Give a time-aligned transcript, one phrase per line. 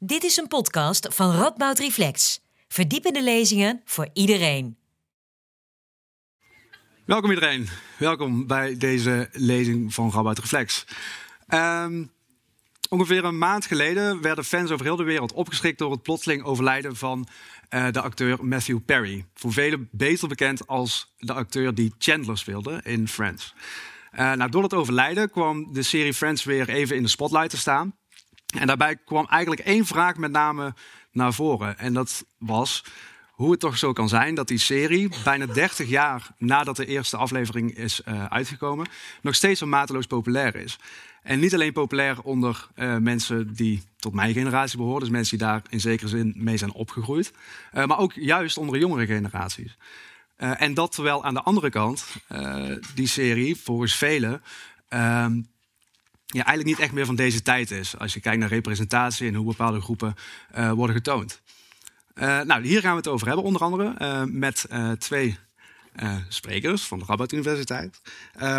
[0.00, 2.40] Dit is een podcast van Radboud Reflex.
[2.68, 4.76] Verdiepende lezingen voor iedereen.
[7.04, 7.68] Welkom iedereen.
[7.96, 10.86] Welkom bij deze lezing van Radboud Reflex.
[11.46, 12.04] Ehm,
[12.88, 16.96] ongeveer een maand geleden werden fans over heel de wereld opgeschrikt door het plotseling overlijden
[16.96, 17.28] van
[17.68, 19.26] eh, de acteur Matthew Perry.
[19.34, 23.54] Voor velen beter bekend als de acteur die Chandler speelde in Friends.
[24.18, 27.94] Uh, door het overlijden kwam de serie Friends weer even in de spotlight te staan.
[28.56, 30.74] En daarbij kwam eigenlijk één vraag met name
[31.12, 31.78] naar voren.
[31.78, 32.84] En dat was
[33.38, 37.16] hoe het toch zo kan zijn dat die serie, bijna 30 jaar nadat de eerste
[37.16, 38.86] aflevering is uh, uitgekomen,
[39.22, 40.78] nog steeds zo mateloos populair is.
[41.22, 45.46] En niet alleen populair onder uh, mensen die tot mijn generatie behoren, dus mensen die
[45.46, 47.32] daar in zekere zin mee zijn opgegroeid,
[47.74, 49.76] uh, maar ook juist onder jongere generaties.
[50.36, 52.06] en dat terwijl aan de andere kant
[52.94, 54.42] die serie volgens velen
[54.88, 55.40] ehm,
[56.34, 57.98] ja, eigenlijk niet echt meer van deze tijd is.
[57.98, 60.14] Als je kijkt naar representatie en hoe bepaalde groepen
[60.56, 61.40] uh, worden getoond.
[62.14, 64.66] Uh, nou, hier gaan we het over hebben, onder andere uh, met
[64.98, 65.38] twee
[66.28, 68.00] sprekers van de Rabat Universiteit.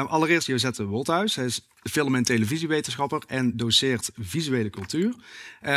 [0.07, 1.35] allereerst Josette Wolthuis.
[1.35, 5.16] Hij is film- en televisiewetenschapper en doseert visuele cultuur.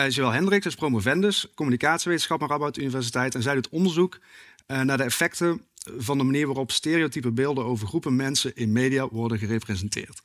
[0.08, 3.34] Joël Hendricks is promovendus communicatiewetenschap aan Rabat Universiteit.
[3.34, 4.18] En zij doet onderzoek
[4.66, 5.62] naar de effecten
[5.96, 10.20] van de manier waarop stereotype beelden over groepen mensen in media worden gerepresenteerd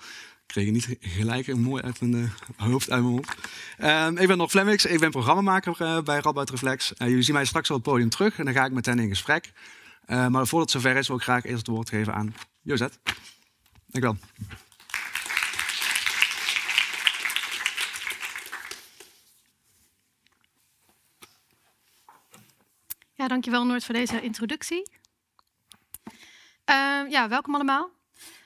[0.47, 3.27] kreeg niet gelijk mooi uit mijn uh, hoofd, uit mijn mond.
[3.79, 6.93] Uh, ik ben nog Flemmix, ik ben programmamaker uh, bij Radboud Reflex.
[6.97, 8.99] Uh, jullie zien mij straks op het podium terug en dan ga ik met hen
[8.99, 9.51] in gesprek.
[10.05, 12.99] maar voordat het zover is, wil ik graag eerst het woord geven aan Jozet.
[13.87, 14.17] Dank wel.
[23.13, 24.89] Ja, dankjewel Noord voor deze introductie.
[26.65, 27.89] Ehm, ja, welkom allemaal.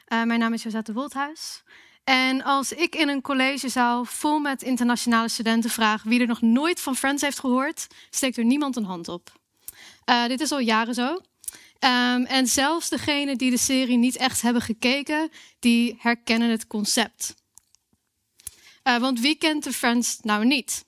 [0.08, 1.64] mijn naam is Josette Wolthuis.
[2.04, 6.80] En als ik in een collegezaal vol met internationale studenten vraag wie er nog nooit
[6.80, 9.40] van Friends heeft gehoord, steekt er niemand een hand op.
[10.06, 11.14] Uh, dit is al jaren zo.
[11.84, 17.36] Um, en zelfs degenen die de serie niet echt hebben gekeken, die herkennen het concept.
[18.84, 20.86] Uh, want wie kent de Friends nou niet?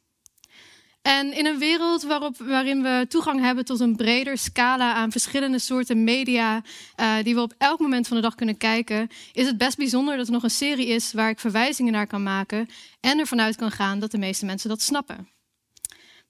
[1.04, 5.60] En in een wereld waarop, waarin we toegang hebben tot een breder scala aan verschillende
[5.60, 6.62] soorten media,
[7.00, 10.18] uh, die we op elk moment van de dag kunnen kijken, is het best bijzonder
[10.18, 12.70] dat er nog een serie is waar ik verwijzingen naar kan maken
[13.00, 15.33] en ervan uit kan gaan dat de meeste mensen dat snappen.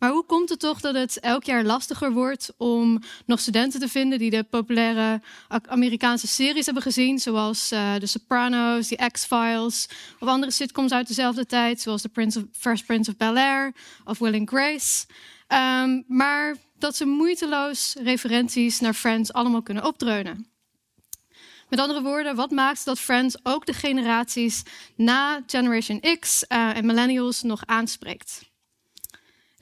[0.03, 3.87] Maar hoe komt het toch dat het elk jaar lastiger wordt om nog studenten te
[3.87, 5.21] vinden die de populaire
[5.67, 11.45] Amerikaanse series hebben gezien, zoals uh, The Sopranos, The X-Files, of andere sitcoms uit dezelfde
[11.45, 13.73] tijd, zoals The Prince of, First Prince of Bel-Air
[14.05, 15.05] of Will and Grace.
[15.47, 20.47] Um, maar dat ze moeiteloos referenties naar Friends allemaal kunnen opdreunen.
[21.69, 24.63] Met andere woorden, wat maakt dat Friends ook de generaties
[24.95, 28.51] na Generation X uh, en millennials nog aanspreekt?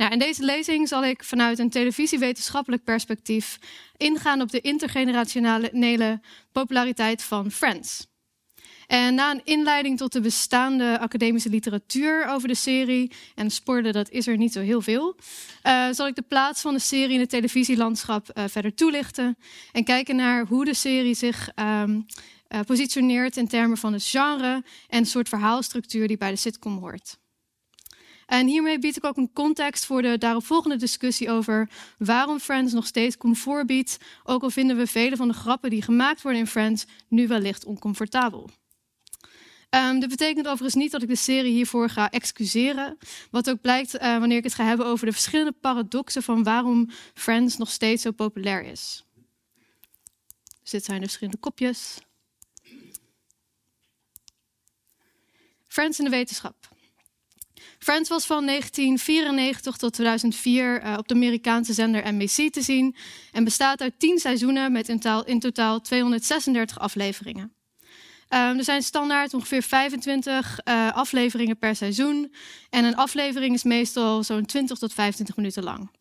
[0.02, 3.60] Nou, in deze lezing zal ik vanuit een televisiewetenschappelijk perspectief
[3.98, 8.08] ingaan op de intergenerationele populariteit van Friends.
[8.88, 14.10] En na een inleiding tot de bestaande academische literatuur over de serie, en spoorde dat
[14.10, 15.16] is er niet zo heel veel,
[15.64, 19.38] uh, zal ik de plaats van de serie in het televisielandschap uh, verder toelichten
[19.72, 22.06] en kijken naar hoe de serie zich um,
[22.66, 27.20] positioneert in termen van het genre en de soort verhaalstructuur die bij de sitcom hoort.
[28.32, 32.86] En hiermee bied ik ook een context voor de daaropvolgende discussie over waarom Friends nog
[32.86, 36.48] steeds comfort biedt, ook al vinden we vele van de grappen die gemaakt worden in
[36.48, 38.50] Friends nu wellicht oncomfortabel.
[39.70, 42.98] Um, dit betekent overigens niet dat ik de serie hiervoor ga excuseren.
[43.32, 46.90] Wat ook blijkt uh, wanneer ik het ga hebben over de verschillende paradoxen van waarom
[47.14, 49.06] Friends nog steeds zo populair is.
[50.62, 52.00] Dus dit zijn de verschillende kopjes.
[55.68, 56.71] Friends in de wetenschap.
[57.84, 62.96] Friends was van 1994 tot 2004 uh, op de Amerikaanse zender NBC te zien
[63.32, 67.54] en bestaat uit 10 seizoenen met in, taal, in totaal 236 afleveringen.
[68.30, 72.34] Um, er zijn standaard ongeveer 25 uh, afleveringen per seizoen
[72.70, 75.92] en een aflevering is meestal zo'n 20 tot 25 minuten lang.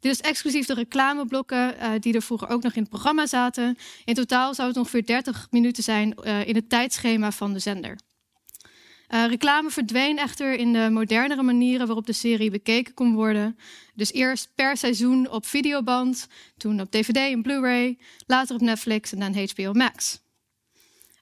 [0.00, 3.76] Dit is exclusief de reclameblokken uh, die er vroeger ook nog in het programma zaten.
[4.04, 6.14] In totaal zou het ongeveer 30 minuten zijn
[6.44, 7.96] in het tijdschema van de zender.
[9.10, 13.58] Uh, reclame verdween echter in de modernere manieren waarop de serie bekeken kon worden.
[13.94, 19.18] Dus eerst per seizoen op videoband, toen op DVD en Blu-ray, later op Netflix en
[19.18, 20.24] dan HBO Max.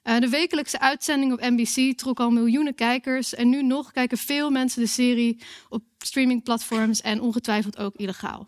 [0.03, 4.49] Uh, de wekelijkse uitzending op NBC trok al miljoenen kijkers en nu nog kijken veel
[4.49, 8.47] mensen de serie op streamingplatforms en ongetwijfeld ook illegaal.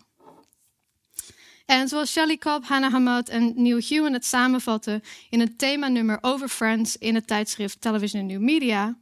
[1.66, 6.48] En zoals Shelly Cobb, Hannah Hamad en Neil Hewen het samenvatten in het themanummer over
[6.48, 8.98] Friends in het tijdschrift Television and New Media,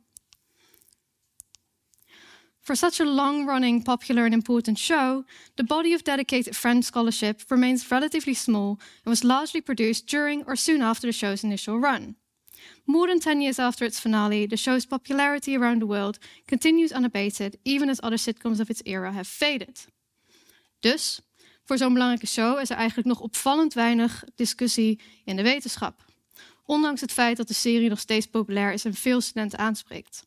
[2.67, 5.25] For such a long running, popular, and important show,
[5.55, 10.57] the body of dedicated Friends scholarship remains relatively small and was largely produced during or
[10.57, 12.17] soon after the show's initial run.
[12.85, 16.19] More than 10 years after its finale, the show's popularity around the world
[16.49, 19.87] continues unabated, even as other sitcoms of its era have faded.
[20.81, 21.21] Dus,
[21.65, 26.05] voor zo'n belangrijke show is er eigenlijk nog opvallend weinig discussie in de wetenschap.
[26.65, 30.27] Ondanks het feit dat de serie nog steeds populair is en veel studenten aanspreekt.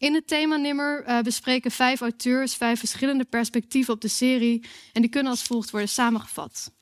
[0.00, 5.10] In het themanummer uh, bespreken vijf auteurs vijf verschillende perspectieven op de serie en die
[5.10, 6.72] kunnen als volgt worden samengevat.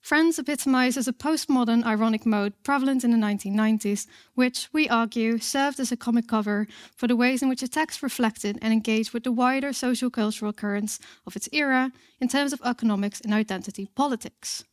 [0.00, 5.92] Friends epitomizes a postmodern ironic mode prevalent in the 1990s, which, we argue, served as
[5.92, 9.34] a comic cover for the ways in which the text reflected and engaged with the
[9.34, 14.64] wider social cultural currents of its era in terms of economics and identity politics.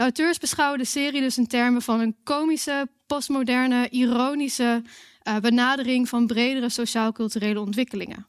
[0.00, 4.82] De auteurs beschouwen de serie dus in termen van een komische, postmoderne, ironische
[5.28, 8.26] uh, benadering van bredere sociaal-culturele ontwikkelingen.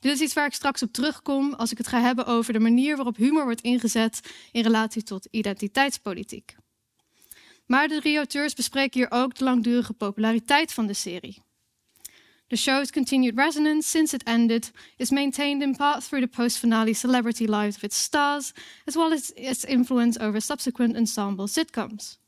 [0.00, 2.58] Dit is iets waar ik straks op terugkom als ik het ga hebben over de
[2.58, 4.20] manier waarop humor wordt ingezet
[4.52, 6.56] in relatie tot identiteitspolitiek.
[7.66, 11.42] Maar de drie auteurs bespreken hier ook de langdurige populariteit van de serie.
[12.50, 16.94] The show's continued resonance since it ended is maintained in part through the post finale
[16.94, 18.52] celebrity lives of its stars,
[18.86, 22.18] as well as its influence over subsequent ensemble sitcoms.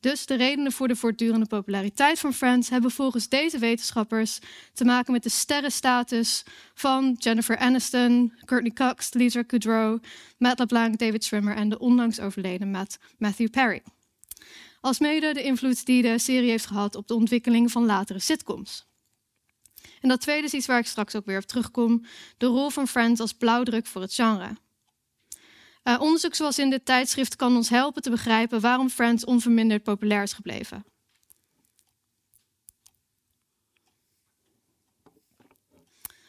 [0.00, 4.38] Dus de redenen voor de voortdurende populariteit van Friends hebben volgens deze wetenschappers
[4.72, 6.44] te maken met de sterrenstatus
[6.74, 10.02] van Jennifer Aniston, Courtney Cox, Lisa Kudrow,
[10.38, 13.82] Matt LeBlanc, David Schwimmer en de onlangs overleden Matt Matthew Perry.
[14.80, 18.87] Alsmede de invloed die de serie heeft gehad op de ontwikkeling van latere sitcoms.
[20.00, 22.04] En dat tweede is iets waar ik straks ook weer op terugkom:
[22.36, 24.56] de rol van Friends als blauwdruk voor het genre.
[25.84, 30.22] Uh, onderzoek zoals in dit tijdschrift kan ons helpen te begrijpen waarom Friends onverminderd populair
[30.22, 30.84] is gebleven.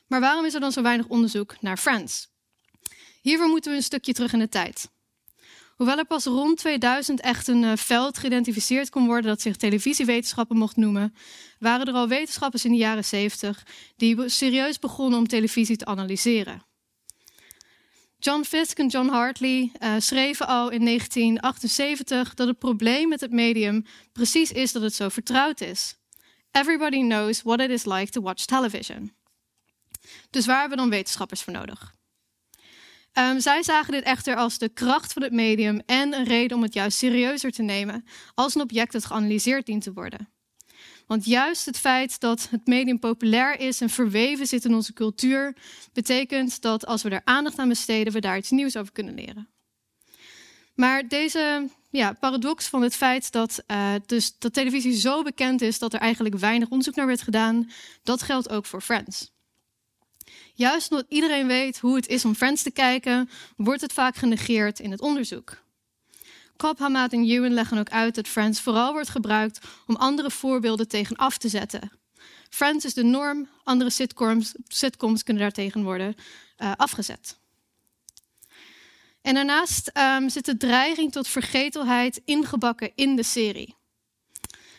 [0.08, 2.30] Maar waarom is er dan zo weinig onderzoek naar Friends?
[3.22, 4.90] Hiervoor moeten we een stukje terug in de tijd.
[5.80, 10.58] Hoewel er pas rond 2000 echt een uh, veld geïdentificeerd kon worden dat zich televisiewetenschappen
[10.58, 11.16] mocht noemen,
[11.60, 13.66] waren er al wetenschappers in de jaren 70
[13.96, 16.64] die serieus begonnen om televisie te analyseren.
[18.18, 23.32] John Fisk en John Hartley uh, schreven al in 1978 dat het probleem met het
[23.32, 25.96] medium precies is dat het zo vertrouwd is.
[26.52, 29.14] Everybody knows what it is like to watch television.
[30.30, 31.98] Dus waar hebben we dan wetenschappers voor nodig?
[33.14, 36.64] Um, zij zagen dit echter als de kracht van het medium en een reden om
[36.64, 40.30] het juist serieuzer te nemen als een object dat geanalyseerd dient te worden.
[41.08, 45.56] Want juist het feit dat het medium populair is en verweven zit in onze cultuur,
[45.94, 49.50] betekent dat als we er aandacht aan besteden, we daar iets nieuws over kunnen leren.
[50.76, 55.80] Maar deze ja, paradox van het feit dat, uh, dus, dat televisie zo bekend is
[55.80, 57.72] dat er eigenlijk weinig onderzoek naar werd gedaan,
[58.04, 59.32] dat geldt ook voor Friends.
[60.60, 64.80] Juist omdat iedereen weet hoe het is om Friends te kijken, wordt het vaak genegeerd
[64.80, 65.58] in het onderzoek.
[66.58, 70.88] Cobb, Hamad en Ewan leggen ook uit dat Friends vooral wordt gebruikt om andere voorbeelden
[70.88, 71.92] tegen af te zetten.
[72.50, 73.90] Friends is de norm, andere
[74.68, 76.16] sitcoms, kunnen daartegen worden
[76.58, 77.38] uh, afgezet.
[79.22, 83.76] En daarnaast um, zit de dreiging tot vergetelheid ingebakken in de serie.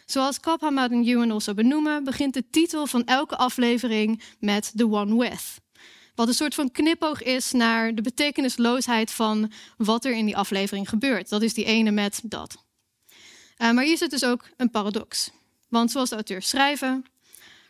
[0.07, 4.91] Zoals Cobb, Hamad en Ewan also benoemen, begint de titel van elke aflevering met The
[4.91, 5.61] One With.
[6.21, 10.89] Wat een soort van knipoog is naar de betekenisloosheid van wat er in die aflevering
[10.89, 11.29] gebeurt.
[11.29, 12.65] Dat is die ene met dat.
[13.59, 15.31] Uh, maar hier zit dus ook een paradox.
[15.69, 17.05] Want zoals de auteurs schrijven,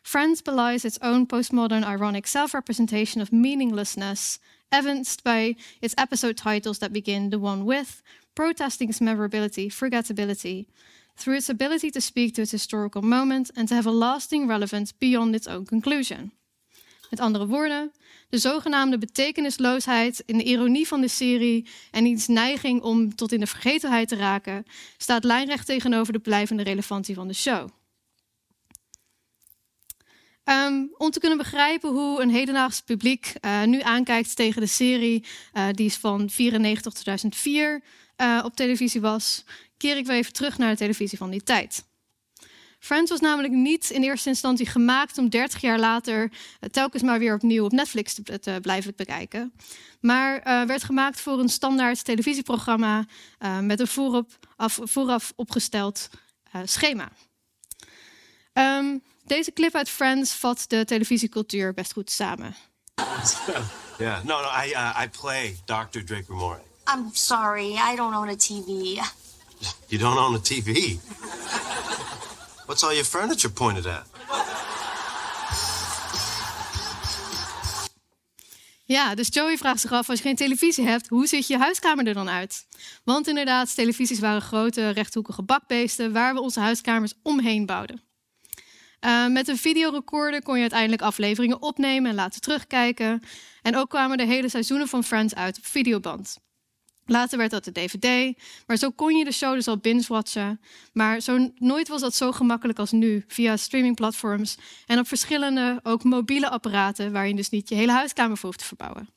[0.02, 4.38] Friends belies its own postmodern ironic self-representation of meaninglessness,
[4.68, 8.02] evidenced by its episode titles that begin the one with,
[8.32, 10.66] protesting its memorability, forgettability,
[11.14, 14.92] through its ability to speak to its historical moment and to have a lasting relevance
[14.98, 16.32] beyond its own conclusion.
[17.10, 17.92] Met andere woorden,
[18.28, 23.40] de zogenaamde betekenisloosheid in de ironie van de serie en iets neiging om tot in
[23.40, 24.64] de vergetelheid te raken,
[24.96, 27.68] staat lijnrecht tegenover de blijvende relevantie van de show.
[30.44, 35.24] Um, om te kunnen begrijpen hoe een hedendaags publiek uh, nu aankijkt tegen de serie,
[35.54, 37.82] uh, die is van 94 tot 2004
[38.16, 39.44] uh, op televisie was,
[39.76, 41.84] keer ik weer even terug naar de televisie van die tijd.
[42.80, 47.18] Friends was namelijk niet in eerste instantie gemaakt om 30 jaar later uh, telkens maar
[47.18, 49.52] weer opnieuw op Netflix te, te blijven bekijken.
[50.00, 53.04] Maar uh, werd gemaakt voor een standaard televisieprogramma
[53.38, 56.08] uh, met een voorop, af, vooraf opgesteld
[56.64, 57.08] schema.
[58.52, 62.56] Um, deze clip uit Friends vat de televisiecultuur best goed samen.
[63.98, 66.04] yeah, no, no, I, uh, I play Dr.
[66.04, 66.60] Draper Moore.
[66.94, 69.00] I'm sorry, I don't own a TV.
[69.86, 70.96] You don't own a TV?
[72.70, 74.06] What's all your furniture pointed at?
[78.84, 82.06] Ja, dus Joey vraagt zich af, als je geen televisie hebt, hoe ziet je huiskamer
[82.06, 82.66] er dan uit?
[83.04, 88.02] Want inderdaad, televisies waren grote rechthoekige bakbeesten waar we onze huiskamers omheen bouwden.
[89.00, 93.22] Eh, met een videorecorder kon je uiteindelijk afleveringen opnemen en laten terugkijken.
[93.62, 96.38] En ook kwamen de hele seizoenen van Friends uit op videoband.
[97.10, 100.60] Later werd dat de DVD, maar zo kon je de show dus al binge-watchen.
[100.92, 106.04] Maar zo, nooit was dat zo gemakkelijk als nu, via streamingplatforms en op verschillende, ook
[106.04, 109.08] mobiele apparaten, waar je dus niet je hele huiskamer voor hoeft te verbouwen.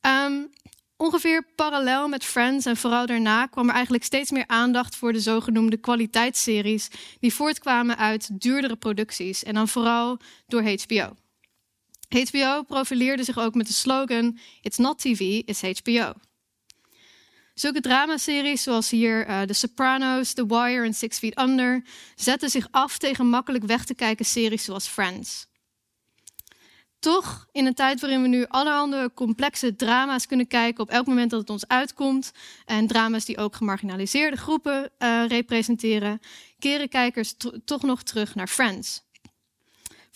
[0.00, 0.50] Um,
[0.96, 5.20] ongeveer parallel met Friends en vooral daarna kwam er eigenlijk steeds meer aandacht voor de
[5.20, 11.16] zogenoemde kwaliteitsseries, die voortkwamen uit duurdere producties en dan vooral door HBO.
[12.08, 16.12] HBO profileerde zich ook met de slogan It's not TV, it's HBO.
[17.54, 21.84] Zulke dramaseries zoals hier uh, The Sopranos, The Wire en Six Feet Under
[22.14, 25.46] zetten zich af tegen makkelijk weg te kijken series zoals Friends.
[26.98, 31.30] Toch, in een tijd waarin we nu allerhande complexe drama's kunnen kijken op elk moment
[31.30, 32.32] dat het ons uitkomt,
[32.64, 36.20] en drama's die ook gemarginaliseerde groepen uh, representeren,
[36.58, 37.34] keren kijkers
[37.64, 39.02] toch nog terug naar Friends.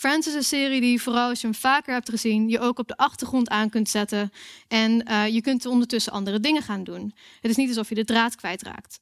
[0.03, 2.89] Friends is een serie die vooral als je hem vaker hebt gezien, je ook op
[2.89, 4.33] de achtergrond aan kunt zetten.
[4.69, 7.15] En uh, je kunt ondertussen andere dingen gaan doen.
[7.41, 9.01] Het is niet alsof je de draad kwijtraakt.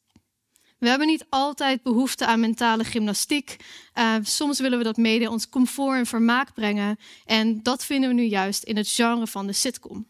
[0.78, 3.56] We hebben niet altijd behoefte aan mentale gymnastiek.
[3.94, 6.98] Uh, soms willen we dat mede ons comfort en vermaak brengen.
[7.24, 10.08] En dat vinden we nu juist in het genre van de sitcom.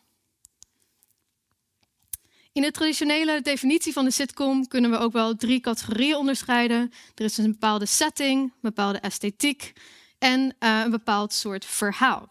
[2.52, 6.92] In de traditionele definitie van de sitcom kunnen we ook wel drie categorieën onderscheiden.
[7.14, 9.72] Er is een bepaalde setting, een bepaalde esthetiek
[10.20, 12.28] en uh, een bepaald soort verhaal.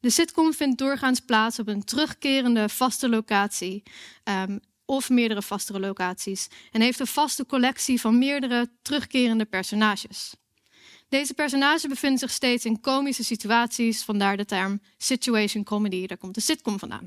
[0.00, 3.82] De sitcom vindt doorgaans plaats op een terugkerende vaste locatie
[4.24, 10.34] um, of meerdere vastere locaties en heeft een vaste collectie van meerdere terugkerende personages.
[11.08, 16.34] Deze personages bevinden zich steeds in komische situaties, vandaar de term situation comedy, daar komt
[16.34, 17.04] de sitcom vandaan.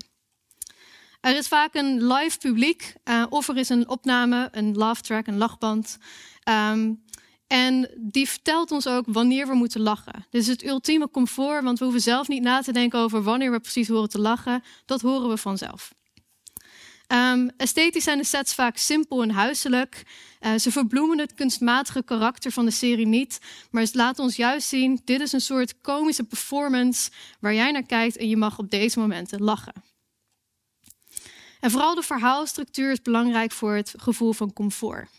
[1.21, 5.27] Er is vaak een live publiek uh, of er is een opname, een laugh track,
[5.27, 5.97] een lachband.
[6.49, 7.03] Um,
[7.47, 10.25] en die vertelt ons ook wanneer we moeten lachen.
[10.29, 13.51] Dit is het ultieme comfort, want we hoeven zelf niet na te denken over wanneer
[13.51, 14.63] we precies horen te lachen.
[14.85, 15.93] Dat horen we vanzelf.
[17.07, 20.03] Um, esthetisch zijn de sets vaak simpel en huiselijk.
[20.41, 23.39] Uh, ze verbloemen het kunstmatige karakter van de serie niet,
[23.71, 27.85] maar ze laten ons juist zien: dit is een soort komische performance waar jij naar
[27.85, 29.73] kijkt en je mag op deze momenten lachen.
[31.59, 35.09] En vooral de verhaalstructuur is belangrijk voor het gevoel van comfort.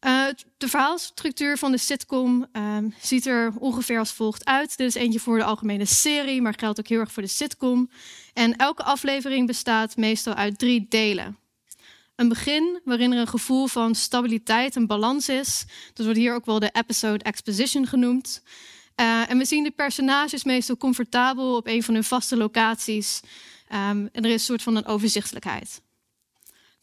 [0.00, 0.26] Uh,
[0.56, 4.76] de verhaalstructuur van de sitcom uh, ziet er ongeveer als volgt uit.
[4.76, 7.90] Dit is eentje voor de algemene serie, maar geldt ook heel erg voor de sitcom.
[8.32, 11.38] En elke aflevering bestaat meestal uit drie delen.
[12.16, 15.64] Een begin waarin er een gevoel van stabiliteit en balans is.
[15.92, 18.42] Dat wordt hier ook wel de episode exposition genoemd.
[19.00, 23.20] Uh, en we zien de personages meestal comfortabel op een van hun vaste locaties.
[23.72, 25.80] Um, en er is een soort van een overzichtelijkheid.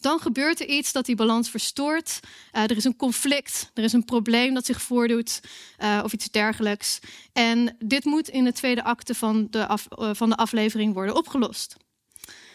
[0.04, 2.20] Dan gebeurt er iets dat die balans verstoort.
[2.54, 5.42] Uh, er is een conflict, er is een probleem dat zich voordoet
[5.80, 7.00] uh, of iets dergelijks.
[7.34, 11.76] En dit moet in de tweede acte van de, uh, van de aflevering worden opgelost.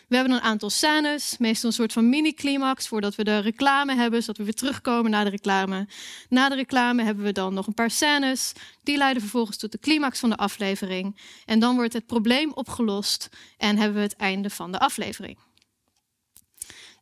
[0.08, 4.20] We hebben een aantal scènes, meestal een soort van mini-climax voordat we de reclame hebben,
[4.20, 5.88] zodat we weer terugkomen naar de reclame.
[6.28, 8.52] Na de reclame hebben we dan nog een paar scènes,
[8.82, 11.20] die leiden vervolgens tot de climax van de aflevering.
[11.44, 15.47] En dan wordt het probleem opgelost en hebben we het einde van de aflevering.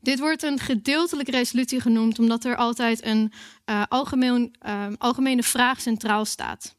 [0.07, 3.33] Dit wordt een gedeeltelijke resolutie genoemd, omdat er altijd een
[3.67, 6.77] uh, algemeen, uh, algemene vraag centraal staat.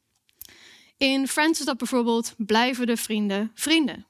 [0.98, 4.05] In Friends is dat bijvoorbeeld: blijven de vrienden vrienden?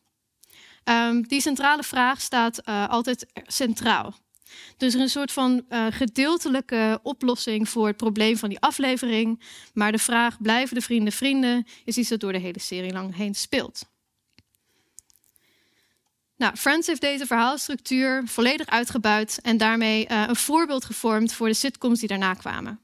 [0.84, 4.14] Um, die centrale vraag staat uh, altijd centraal.
[4.78, 9.42] Dus er is een soort van gedeeltelijke oplossing voor het probleem van die aflevering.
[9.74, 11.68] Maar de vraag: blijven de vrienden vrienden?
[11.86, 13.86] is iets dat door de hele serie lang heen speelt.
[16.38, 21.54] Nou, Friends heeft deze verhaalstructuur volledig uitgebuit en daarmee uh, een voorbeeld gevormd voor de
[21.54, 22.80] sitcoms die daarna kwamen.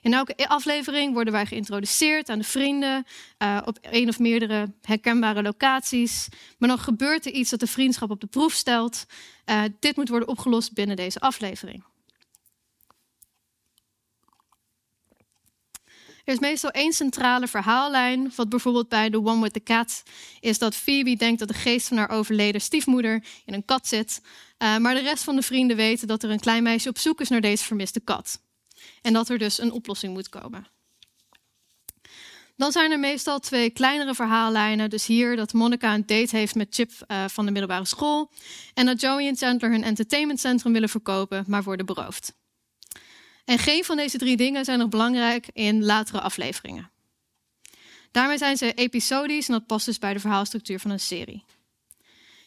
[0.00, 3.06] In elke aflevering worden wij geïntroduceerd aan de vrienden
[3.38, 6.28] uh, op één of meerdere herkenbare locaties.
[6.58, 9.06] Maar dan gebeurt er iets dat de vriendschap op de proef stelt.
[9.46, 11.84] Uh, dit moet worden opgelost binnen deze aflevering.
[16.26, 18.32] Er is meestal één centrale verhaallijn.
[18.36, 20.02] Wat bijvoorbeeld bij The One with the Cat
[20.40, 24.20] is dat Phoebe denkt dat de geest van haar overleden stiefmoeder in een kat zit.
[24.58, 27.20] Uh, maar de rest van de vrienden weten dat er een klein meisje op zoek
[27.20, 28.40] is naar deze vermiste kat.
[29.02, 30.66] En dat er dus een oplossing moet komen.
[32.56, 34.90] Dan zijn er meestal twee kleinere verhaallijnen.
[34.90, 38.30] Dus hier dat Monica een date heeft met Chip uh, van de middelbare school.
[38.74, 42.34] En dat Joey en Chandler hun entertainmentcentrum willen verkopen, maar worden beroofd.
[43.46, 46.90] En geen van deze drie dingen zijn nog belangrijk in latere afleveringen.
[48.10, 51.44] Daarmee zijn ze episodisch en dat past dus bij de verhaalstructuur van een serie.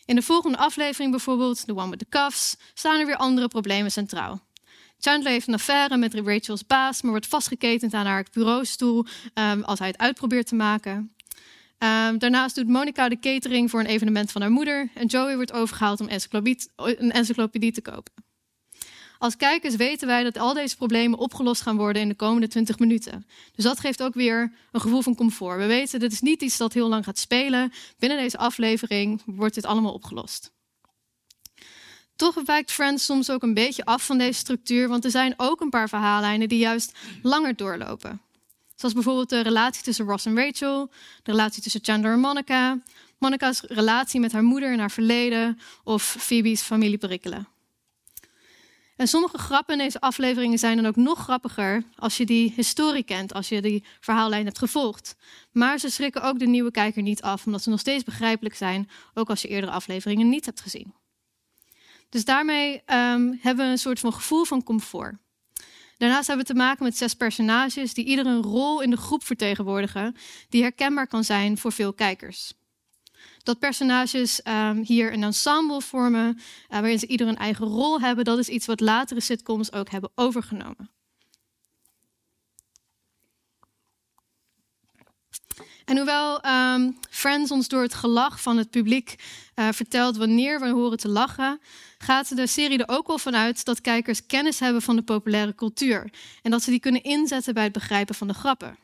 [0.06, 3.92] In de volgende aflevering bijvoorbeeld, The One with the Cuffs, staan er weer andere problemen
[3.92, 4.48] centraal.
[5.00, 9.80] Chandler heeft een affaire met Rachel's baas, maar wordt vastgeketend aan haar bureaustoel um, als
[9.80, 10.94] hij het uitprobeert te maken.
[11.78, 15.54] Um, daarnaast doet Monica de catering voor een evenement van haar moeder en Joey wordt
[15.54, 16.10] overgehaald om
[16.76, 18.14] een encyclopedie te kopen.
[19.20, 22.80] Als kijkers weten wij dat al deze problemen opgelost gaan worden in de komende 20
[22.80, 23.26] minuten.
[23.56, 25.58] Dus dat geeft ook weer een gevoel van comfort.
[25.58, 27.72] We weten, dit is niet iets dat heel lang gaat spelen.
[27.98, 30.52] Binnen deze aflevering wordt dit allemaal opgelost.
[32.16, 35.62] Toch wijkt Friends soms ook een beetje af van deze structuur, want er zijn ook
[35.62, 38.22] een paar verhaallijnen die juist langer doorlopen.
[38.76, 40.92] Zoals bijvoorbeeld de relatie tussen Ross en Rachel,
[41.24, 42.80] de relatie tussen Chandler en Monica,
[43.18, 47.48] Monica's relatie met haar moeder en haar verleden of Phoebe's familieperikelen.
[49.00, 53.04] En sommige grappen in deze afleveringen zijn dan ook nog grappiger als je die historie
[53.04, 55.16] kent, als je die verhaallijn hebt gevolgd.
[55.52, 58.90] Maar ze schrikken ook de nieuwe kijker niet af, omdat ze nog steeds begrijpelijk zijn,
[59.14, 60.94] ook als je eerdere afleveringen niet hebt gezien.
[62.10, 65.18] Dus daarmee um, hebben we een soort van gevoel van comfort.
[65.98, 69.24] Daarnaast hebben we te maken met zes personages die ieder een rol in de groep
[69.24, 70.16] vertegenwoordigen,
[70.50, 72.54] die herkenbaar kan zijn voor veel kijkers
[73.44, 78.26] dat personages um, hier een ensemble vormen, uh, waarin ze ieder een eigen rol hebben.
[78.26, 80.90] Dat is iets wat latere sitcoms ook hebben overgenomen.
[85.86, 89.16] En hoewel um, Friends ons door het gelach van het publiek
[89.56, 91.60] uh, vertelt wanneer we horen te lachen,
[91.98, 96.12] gaat de serie er ook wel vanuit dat kijkers kennis hebben van de populaire cultuur
[96.42, 98.78] en dat ze die kunnen inzetten bij het begrijpen van de grappen.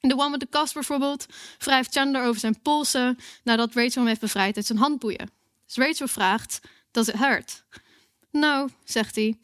[0.00, 1.26] The One with the Cast bijvoorbeeld
[1.58, 5.30] wrijft Chandler over zijn polsen nadat Rachel hem heeft bevrijd uit zijn handboeien.
[5.66, 6.60] Dus Rachel vraagt,
[6.90, 7.64] does it hurt?
[8.30, 9.38] No, zegt hij.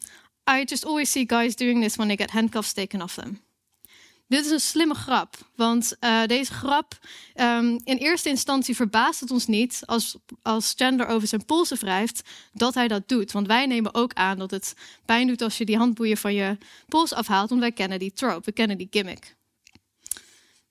[0.49, 3.41] I just always see guys doing this when they get handcuffs taken off them.
[4.27, 6.97] Dit is een slimme grap, want uh, deze grap,
[7.35, 12.21] um, in eerste instantie verbaast het ons niet als, als Chandler over zijn polsen wrijft,
[12.53, 13.31] dat hij dat doet.
[13.31, 14.73] Want wij nemen ook aan dat het
[15.05, 18.45] pijn doet als je die handboeien van je pols afhaalt, want wij kennen die trope,
[18.45, 19.35] we kennen die gimmick.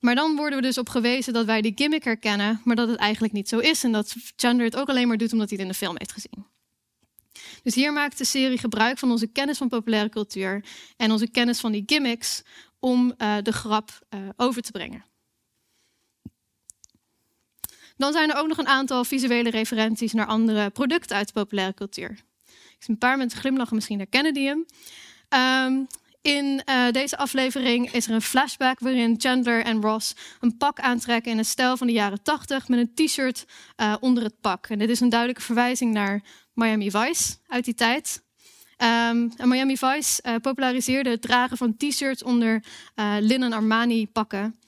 [0.03, 2.97] Maar dan worden we dus op gewezen dat wij die gimmick herkennen, maar dat het
[2.97, 3.83] eigenlijk niet zo is.
[3.83, 6.11] En dat Chandler het ook alleen maar doet omdat hij het in de film heeft
[6.11, 6.45] gezien.
[7.63, 10.65] Dus hier maakt de serie gebruik van onze kennis van populaire cultuur
[10.97, 12.41] en onze kennis van die gimmicks
[12.79, 15.05] om uh, de grap uh, over te brengen.
[17.97, 21.73] Dan zijn er ook nog een aantal visuele referenties naar andere producten uit de populaire
[21.73, 22.11] cultuur.
[22.45, 24.65] Ik zie een paar mensen glimlachen, misschien herkennen die hem.
[25.69, 25.87] Um,
[26.23, 31.31] in uh, deze aflevering is er een flashback waarin Chandler en Ross een pak aantrekken
[31.31, 33.45] in een stijl van de jaren 80 met een t-shirt
[33.77, 34.67] uh, onder het pak.
[34.67, 38.23] En dit is een duidelijke verwijzing naar Miami Vice uit die tijd.
[38.77, 42.63] Um, en Miami Vice uh, populariseerde het dragen van t-shirts onder
[43.19, 44.59] linnen Armani pakken.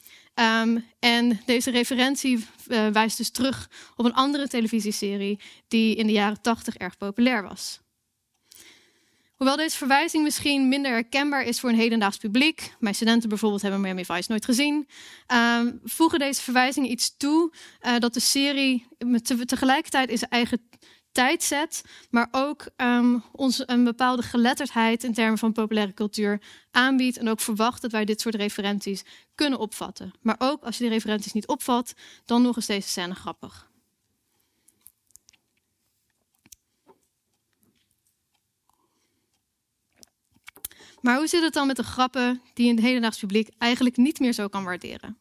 [0.61, 2.45] Um, en deze referentie
[2.91, 7.79] wijst dus terug op een andere televisieserie die in de jaren 80 erg populair was.
[9.35, 13.81] Hoewel deze verwijzing misschien minder herkenbaar is voor een hedendaags publiek, mijn studenten bijvoorbeeld hebben
[13.81, 14.87] Miami Vice nooit gezien,
[15.33, 18.87] uh, voegen deze verwijzingen iets toe uh, dat de serie
[19.21, 20.69] te, tegelijkertijd in zijn eigen
[21.11, 27.17] tijd zet, maar ook um, ons een bepaalde geletterdheid in termen van populaire cultuur aanbiedt
[27.17, 29.03] en ook verwacht dat wij dit soort referenties
[29.35, 30.13] kunnen opvatten.
[30.21, 31.93] Maar ook als je die referenties niet opvat,
[32.25, 33.64] dan nog eens deze scène grappig.
[41.05, 44.33] Maar hoe zit het dan met de grappen die een hedendaags publiek eigenlijk niet meer
[44.33, 45.17] zo kan waarderen?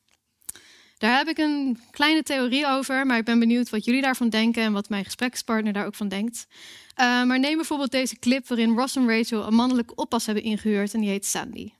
[0.98, 4.62] Daar heb ik een kleine theorie over, maar ik ben benieuwd wat jullie daarvan denken
[4.62, 6.46] en wat mijn gesprekspartner daar ook van denkt.
[6.48, 10.94] Uh, maar neem bijvoorbeeld deze clip waarin Ross en Rachel een mannelijke oppas hebben ingehuurd
[10.94, 11.72] en die heet Sandy.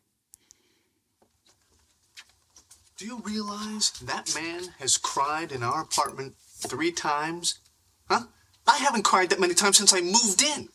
[2.95, 7.61] Do you realize that man has cried in our apartment three times?
[8.09, 8.23] Huh?
[8.67, 10.74] I haven't cried that many times since I moved in.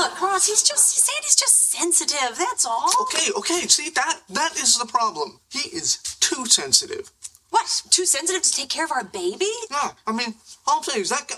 [0.00, 2.38] Look, Ross, he's just Sandy's just sensitive.
[2.38, 2.90] That's all.
[3.02, 3.68] Okay, okay.
[3.68, 5.40] See that that is the problem.
[5.52, 7.10] He is too sensitive.
[7.50, 7.82] What?
[7.90, 9.50] Too sensitive to take care of our baby?
[9.70, 10.36] Yeah, I mean,
[10.66, 11.36] all things that guy.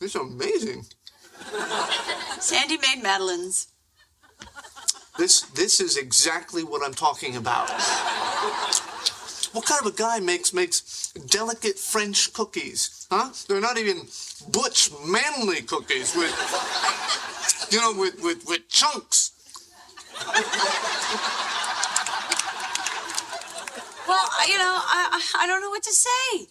[0.00, 0.86] It's amazing.
[2.40, 3.68] Sandy made Madeline's.
[5.16, 7.70] This this is exactly what I'm talking about.
[9.52, 13.06] What kind of a guy makes makes delicate French cookies?
[13.08, 13.30] Huh?
[13.46, 14.08] They're not even
[14.50, 16.34] butch, manly cookies with,
[17.70, 19.32] you know, with with, with chunks.
[24.06, 26.46] Well, you know, I I don't know what to say.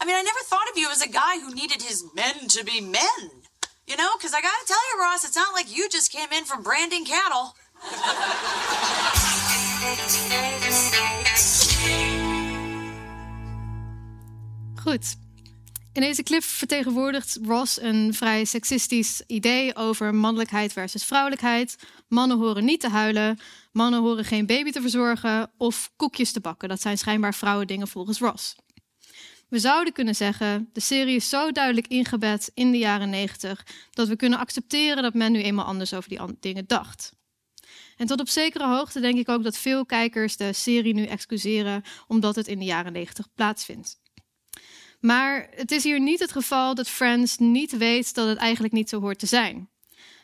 [0.00, 2.64] I mean, I never thought of you as a guy who needed his men to
[2.64, 3.42] be men.
[3.86, 6.30] You know, because I got to tell you, Ross, it's not like you just came
[6.32, 7.56] in from branding cattle.
[14.84, 15.04] Goed.
[16.00, 21.76] In deze clip vertegenwoordigt Ross een vrij seksistisch idee over mannelijkheid versus vrouwelijkheid.
[22.08, 23.38] Mannen horen niet te huilen,
[23.72, 26.68] mannen horen geen baby te verzorgen of koekjes te bakken.
[26.68, 28.56] Dat zijn schijnbaar vrouwendingen volgens Ross.
[29.48, 34.08] We zouden kunnen zeggen, de serie is zo duidelijk ingebed in de jaren 90 dat
[34.08, 37.12] we kunnen accepteren dat men nu eenmaal anders over die dingen dacht.
[37.96, 41.82] En tot op zekere hoogte denk ik ook dat veel kijkers de serie nu excuseren
[42.06, 43.99] omdat het in de jaren 90 plaatsvindt.
[45.00, 48.88] Maar het is hier niet het geval dat Friends niet weet dat het eigenlijk niet
[48.88, 49.68] zo hoort te zijn.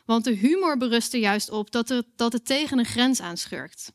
[0.04, 3.92] Want de humor berust er juist op dat, er, dat het tegen een grens aanschurkt.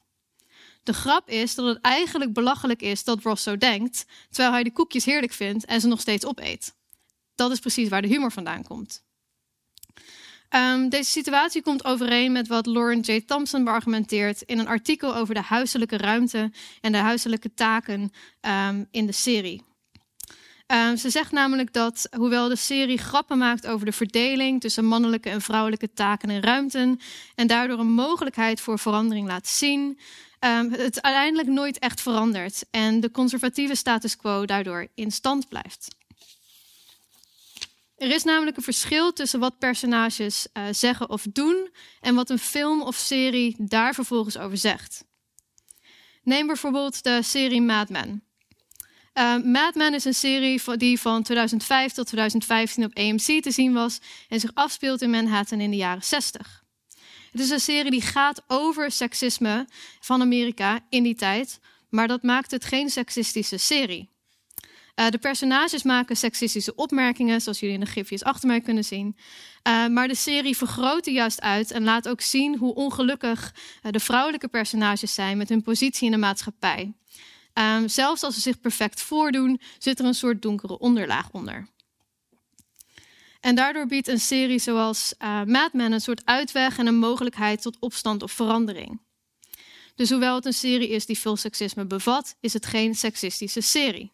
[0.83, 4.71] De grap is dat het eigenlijk belachelijk is dat Ross zo denkt, terwijl hij de
[4.71, 6.75] koekjes heerlijk vindt en ze nog steeds opeet.
[7.35, 9.03] Dat is precies waar de humor vandaan komt.
[10.55, 13.21] Um, deze situatie komt overeen met wat Lauren J.
[13.21, 19.05] Thompson beargumenteert in een artikel over de huiselijke ruimte en de huiselijke taken um, in
[19.05, 19.63] de serie.
[20.71, 25.29] Um, ze zegt namelijk dat, hoewel de serie grappen maakt over de verdeling tussen mannelijke
[25.29, 26.99] en vrouwelijke taken en ruimten,
[27.35, 29.99] en daardoor een mogelijkheid voor verandering laat zien,
[30.39, 35.95] um, het uiteindelijk nooit echt verandert en de conservatieve status quo daardoor in stand blijft.
[37.97, 41.69] Er is namelijk een verschil tussen wat personages uh, zeggen of doen
[42.01, 45.03] en wat een film of serie daar vervolgens over zegt.
[46.23, 48.23] Neem bijvoorbeeld de serie Mad Men.
[49.13, 53.73] Uh, Mad Men is een serie die van 2005 tot 2015 op AMC te zien
[53.73, 56.63] was en zich afspeelt in Manhattan in de jaren 60.
[57.31, 59.67] Het is een serie die gaat over seksisme
[59.99, 64.09] van Amerika in die tijd, maar dat maakt het geen seksistische serie.
[64.95, 69.17] Uh, de personages maken seksistische opmerkingen, zoals jullie in de gifjes achter mij kunnen zien.
[69.67, 73.91] Uh, maar de serie vergroot die juist uit en laat ook zien hoe ongelukkig uh,
[73.91, 76.93] de vrouwelijke personages zijn met hun positie in de maatschappij.
[77.53, 81.67] Um, zelfs als ze zich perfect voordoen, zit er een soort donkere onderlaag onder.
[83.39, 87.61] En daardoor biedt een serie zoals uh, Mad Men een soort uitweg en een mogelijkheid
[87.61, 89.01] tot opstand of verandering.
[89.95, 94.11] Dus hoewel het een serie is die veel seksisme bevat, is het geen seksistische serie.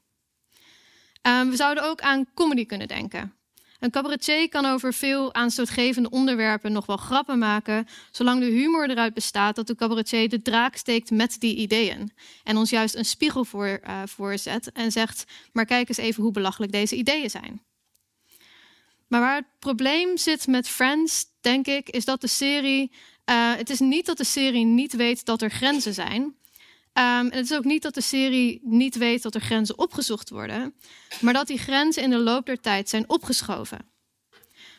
[1.21, 3.36] Um, we zouden ook aan comedy kunnen denken.
[3.79, 9.13] Een cabaretier kan over veel aanstootgevende onderwerpen nog wel grappen maken, zolang de humor eruit
[9.13, 12.11] bestaat dat de cabaretier de draak steekt met die ideeën.
[12.43, 16.31] En ons juist een spiegel voor, uh, voorzet en zegt: Maar kijk eens even hoe
[16.31, 17.61] belachelijk deze ideeën zijn.
[19.07, 22.91] Maar waar het probleem zit met Friends, denk ik, is dat de serie.
[23.29, 26.35] Uh, het is niet dat de serie niet weet dat er grenzen zijn.
[26.97, 30.29] Um, en het is ook niet dat de serie niet weet dat er grenzen opgezocht
[30.29, 30.75] worden,
[31.21, 33.91] maar dat die grenzen in de loop der tijd zijn opgeschoven.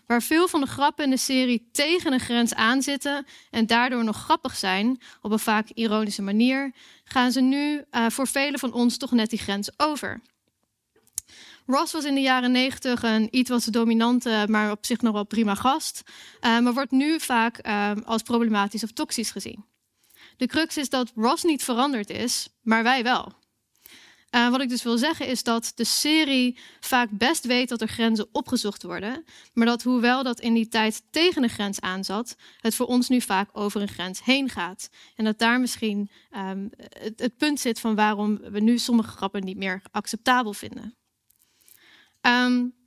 [0.07, 4.16] Waar veel van de grappen in de serie tegen een grens aanzitten en daardoor nog
[4.16, 6.72] grappig zijn, op een vaak ironische manier,
[7.04, 10.20] gaan ze nu uh, voor velen van ons toch net die grens over.
[11.66, 15.24] Ross was in de jaren negentig een iets wat dominante, maar op zich nog wel
[15.24, 16.02] prima gast,
[16.40, 19.64] uh, maar wordt nu vaak uh, als problematisch of toxisch gezien.
[20.38, 23.33] De crux is dat Ross niet veranderd is, maar wij wel.
[24.31, 27.88] Uh, wat ik dus wil zeggen is dat de serie vaak best weet dat er
[27.88, 32.74] grenzen opgezocht worden, maar dat hoewel dat in die tijd tegen een grens aanzat, het
[32.74, 34.90] voor ons nu vaak over een grens heen gaat.
[35.16, 39.57] En dat daar misschien het, het, punt zit van waarom we nu sommige grappen niet
[39.57, 40.96] meer acceptabel vinden.
[42.20, 42.78] Um,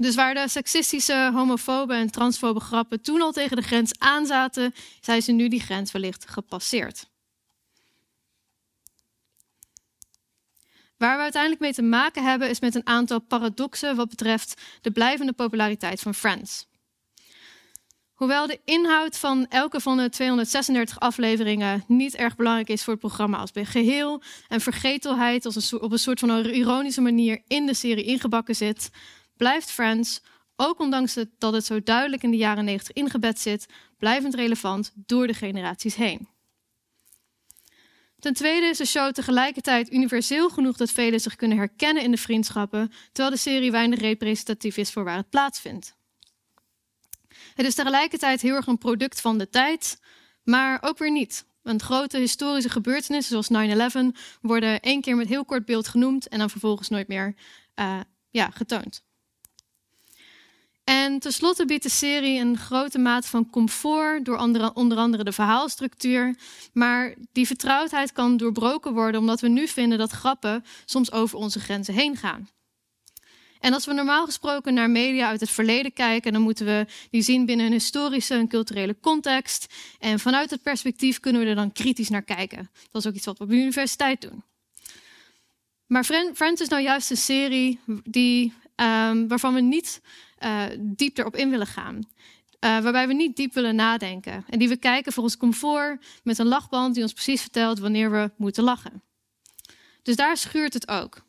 [0.00, 5.22] dus waar de seksistische, homofobe en transfobe grappen toen al tegen de grens aanzaten, zijn
[5.22, 7.08] ze nu die grens wellicht gepasseerd.
[10.96, 14.90] Waar we uiteindelijk mee te maken hebben is met een aantal paradoxen wat betreft de
[14.90, 16.68] blijvende populariteit van Friends.
[18.14, 23.02] Hoewel de inhoud van elke van de 236 afleveringen niet erg belangrijk is voor het
[23.02, 27.74] programma als geheel en vergetelheid als een op een soort van ironische manier in de
[27.74, 28.90] serie ingebakken zit,
[29.40, 30.20] blijft Friends,
[30.56, 33.66] ook ondanks dat het zo duidelijk in de jaren 90 ingebed zit,
[33.98, 36.28] blijvend relevant door de generaties heen.
[38.18, 42.16] Ten tweede is de show tegelijkertijd universeel genoeg dat velen zich kunnen herkennen in de
[42.16, 45.96] vriendschappen, terwijl de serie weinig representatief is voor waar het plaatsvindt.
[47.54, 50.00] Het is tegelijkertijd heel erg een product van de tijd,
[50.42, 51.46] maar ook weer niet.
[51.62, 56.38] Want grote historische gebeurtenissen zoals 9-11 worden één keer met heel kort beeld genoemd en
[56.38, 57.34] dan vervolgens nooit meer
[57.74, 58.00] uh,
[58.30, 59.08] ja, getoond.
[60.90, 65.32] En tenslotte biedt de serie een grote mate van comfort door andere, onder andere de
[65.32, 66.36] verhaalstructuur.
[66.72, 71.60] Maar die vertrouwdheid kan doorbroken worden omdat we nu vinden dat grappen soms over onze
[71.60, 72.48] grenzen heen gaan.
[73.60, 77.22] En als we normaal gesproken naar media uit het verleden kijken, dan moeten we die
[77.22, 79.74] zien binnen een historische en culturele context.
[79.98, 82.70] En vanuit het perspectief kunnen we er dan kritisch naar kijken.
[82.90, 84.42] Dat is ook iets wat we op de universiteit doen.
[85.86, 90.00] Maar Friends is nou juist een serie die, um, waarvan we niet
[90.44, 91.96] uh, diep erop in willen gaan.
[91.96, 92.00] Uh,
[92.60, 94.44] waarbij we niet diep willen nadenken.
[94.48, 98.10] En die we kijken voor ons comfort met een lachband die ons precies vertelt wanneer
[98.10, 99.02] we moeten lachen.
[100.02, 101.22] Dus daar schuurt het ook.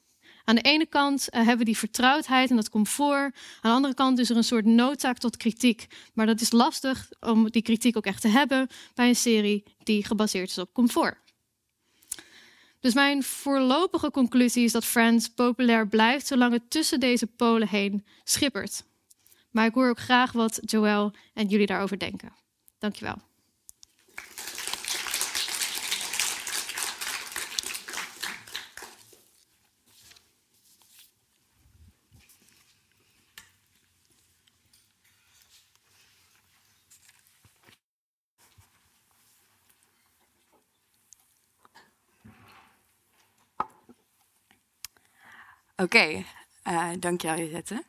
[0.45, 3.36] Aan de ene kant uh, hebben we die vertrouwdheid en dat comfort.
[3.62, 5.88] Aan de andere kant is er een soort noodzaak tot kritiek.
[6.13, 10.06] Maar dat is lastig om die kritiek ook echt te hebben bij een serie die
[10.06, 11.17] gebaseerd is op comfort.
[12.80, 18.06] Dus mijn voorlopige conclusie is dat Friends populair blijft zolang het tussen deze polen heen
[18.24, 18.84] schippert.
[19.51, 22.33] Maar ik hoor ook graag wat Joël en jullie daarover denken.
[22.79, 23.15] Dankjewel.
[45.81, 46.25] Oké, okay,
[46.67, 47.83] uh, eh, dankjewel Jette.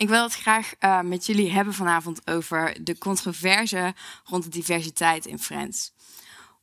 [0.00, 5.26] Ik wil het graag uh, met jullie hebben vanavond over de controverse rond de diversiteit
[5.26, 5.92] in Friends.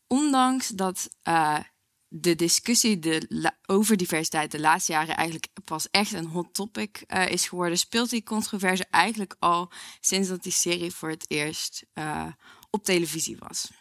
[0.07, 1.59] Ondanks dat uh,
[2.07, 7.29] de discussie de over diversiteit de laatste jaren eigenlijk pas echt een hot topic uh,
[7.29, 11.85] is geworden, speelt die controverse eigenlijk al sinds dat die serie voor het eerst
[12.69, 13.71] op televisie was.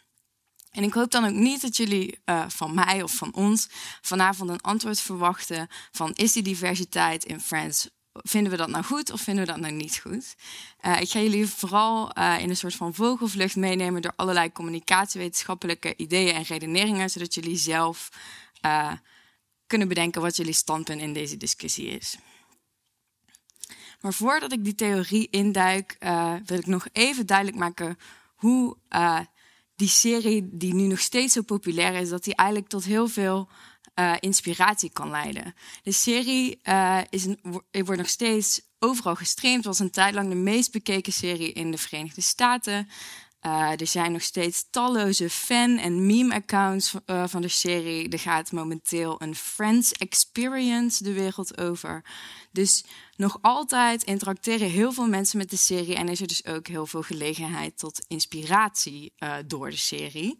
[0.71, 3.67] En ik hoop dan ook niet dat jullie van mij of van ons
[4.01, 7.89] vanavond een antwoord verwachten van is die diversiteit in Friends
[8.23, 10.35] vinden we dat nou goed of vinden we dat nou niet goed?
[10.85, 15.95] Uh, ik ga jullie vooral uh, in een soort van vogelvlucht meenemen door allerlei communicatiewetenschappelijke
[15.95, 18.09] ideeën en redeneringen, zodat jullie zelf
[18.65, 18.91] uh,
[19.67, 22.17] kunnen bedenken wat jullie standpunt in deze discussie is.
[24.01, 25.97] Maar voordat ik die theorie induik,
[26.45, 27.97] wil ik nog even duidelijk maken
[28.35, 28.77] hoe
[29.75, 33.49] die serie, die nu nog steeds zo populair is, dat die eigenlijk tot heel veel
[33.99, 35.53] uh, inspiratie kan leiden.
[35.83, 37.25] De serie uh, is
[37.71, 39.65] wordt nog steeds overal gestreamd.
[39.65, 42.89] Was een tijd lang de meest bekeken serie in de Verenigde Staten.
[43.45, 46.93] Uh, er zijn nog steeds talloze fan- en meme-accounts
[47.25, 48.09] van de serie.
[48.09, 52.05] Er gaat momenteel een Friends Experience de wereld over.
[52.51, 52.83] Dus
[53.15, 55.95] nog altijd interacteren heel veel mensen met de serie.
[55.95, 59.13] En is er dus ook heel veel gelegenheid tot inspiratie
[59.45, 60.39] door de serie.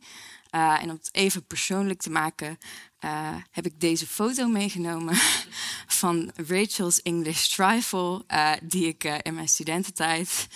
[0.50, 2.58] En om het even persoonlijk te maken,
[3.02, 5.16] uh, heb ik deze foto meegenomen
[5.88, 10.48] van Rachel's English Trifle, uh, die ik in mijn studententijd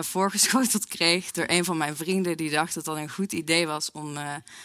[0.00, 3.90] voorgeschoteld kreeg door een van mijn vrienden, die dacht dat dat een goed idee was
[3.92, 4.16] om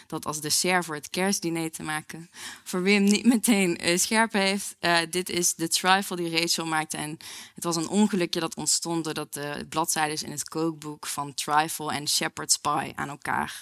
[0.08, 2.30] dat als dessert voor het kerstdiner te maken.
[2.64, 4.76] Voor wie hem niet meteen scherp heeft,
[5.10, 6.98] dit is de trifle die Rachel maakte.
[6.98, 7.18] En
[7.56, 12.08] het was een ongelukje dat ontstond doordat de bladzijden in het kookboek van trifle en
[12.08, 13.62] shepherd's pie aan elkaar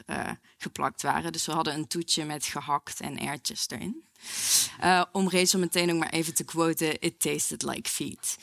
[0.57, 1.31] geplakt waren.
[1.31, 4.05] Dus we hadden een toetje met gehakt en ertjes erin.
[4.83, 8.37] Uh, om Rachel meteen ook maar even te quoten: It tasted like feet.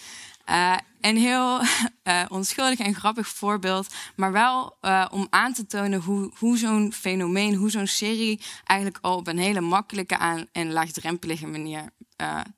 [0.48, 1.60] Uh, een heel
[2.04, 4.76] uh, onschuldig en grappig voorbeeld, maar wel
[5.10, 9.38] om aan te tonen hoe, hoe zo'n fenomeen, hoe zo'n serie eigenlijk al op een
[9.38, 11.90] hele makkelijke en laagdrempelige manier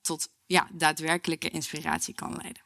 [0.02, 2.62] tot ja, daadwerkelijke inspiratie kan leiden.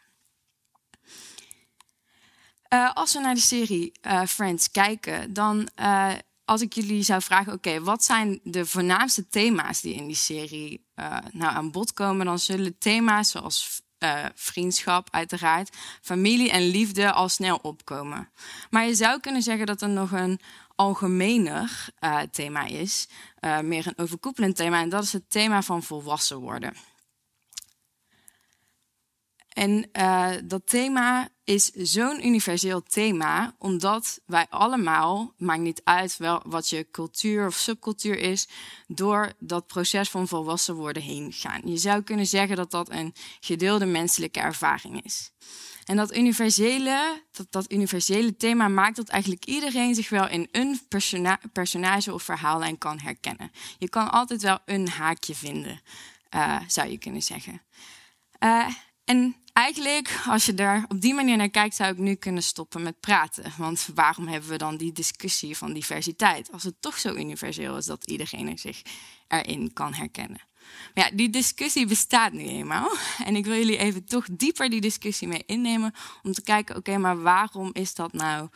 [2.95, 3.93] als we naar de serie
[4.27, 5.69] Friends kijken, dan
[6.51, 10.87] als ik jullie zou vragen, oké, wat zijn de voornaamste thema's die in die serie
[10.97, 17.13] uh, nou aan bod komen, dan zullen thema's zoals uh, vriendschap, uiteraard, familie en liefde
[17.13, 18.31] al snel opkomen.
[18.71, 20.41] Maar je zou kunnen zeggen dat er nog een
[20.75, 23.09] algemener uh, thema is,
[23.63, 26.75] meer een overkoepelend thema, en dat is het thema van volwassen worden.
[29.53, 29.91] En
[30.45, 36.87] dat thema is zo'n universeel thema, omdat wij allemaal, maakt niet uit wel wat je
[36.91, 38.49] cultuur of subcultuur is,
[38.87, 41.61] door dat proces van volwassen worden heen gaan.
[41.65, 45.33] Je zou kunnen zeggen dat dat een gedeelde menselijke ervaring is.
[45.85, 50.81] En dat universele, dat, dat universele thema maakt dat eigenlijk iedereen zich wel in een
[50.89, 53.51] persona personage of verhaallijn kan herkennen.
[53.79, 55.81] Je kan altijd wel een haakje vinden,
[56.35, 57.63] uh, zou je kunnen zeggen.
[58.41, 58.67] Uh,
[59.05, 62.83] en eigenlijk, als je er op die manier naar kijkt, zou ik nu kunnen stoppen
[62.83, 63.53] met praten.
[63.57, 66.53] Want waarom hebben we dan die discussie van diversiteit?
[66.53, 68.83] Als het toch zo universeel is dat iedereen zich
[69.29, 70.41] erin kan herkennen.
[70.95, 72.91] Maar ja, die discussie bestaat nu eenmaal.
[73.25, 75.95] En ik wil jullie even toch dieper die discussie mee innemen.
[76.23, 78.49] Om te kijken, oké, maar waarom is dat nou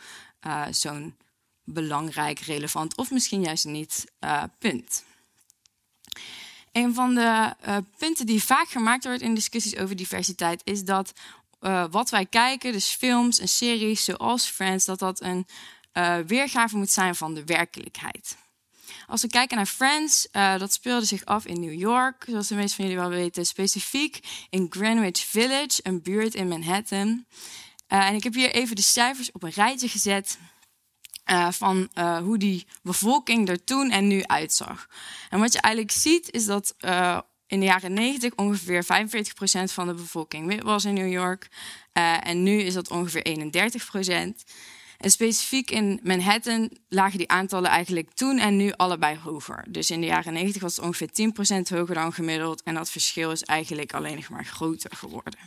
[0.47, 1.15] uh, zo'n
[1.63, 5.03] belangrijk, relevant of misschien juist niet uh, punt?
[6.75, 11.13] Een van de uh, punten die vaak gemaakt wordt in discussies over diversiteit is dat
[11.61, 15.47] uh, wat wij kijken, dus films en series zoals Friends, dat dat een
[15.93, 18.37] uh, weergave moet zijn van de werkelijkheid.
[19.07, 22.75] als we kijken naar Friends, dat speelde zich af in New York, zoals de meeste
[22.75, 27.25] van jullie wel weten, specifiek in Greenwich Village, een buurt in Manhattan.
[27.87, 30.37] En ik heb hier even de cijfers op een rijtje gezet.
[31.31, 34.87] Uh, van uh, hoe die bevolking er toen en nu uitzag.
[35.29, 38.87] En wat je eigenlijk ziet is dat uh, in de jaren 90 ongeveer 45%
[39.63, 41.47] van de bevolking wit was in New York.
[42.21, 43.51] en nu is dat ongeveer
[44.39, 44.43] 31%.
[44.97, 49.65] En specifiek in Manhattan lagen die aantallen eigenlijk toen en nu allebei hoger.
[49.69, 51.09] Dus in de jaren 90 was het ongeveer
[51.67, 52.63] 10% hoger dan gemiddeld.
[52.63, 55.39] En dat verschil is eigenlijk alleen nog maar groter geworden.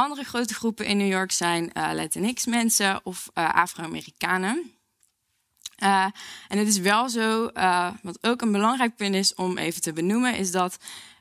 [0.00, 4.72] Andere grote groepen in New York zijn uh, Latinx-mensen of uh, Afro-Amerikanen.
[5.82, 6.06] Uh,
[6.48, 7.50] en het is wel zo,
[8.02, 10.78] wat ook een belangrijk punt is om even te benoemen, is dat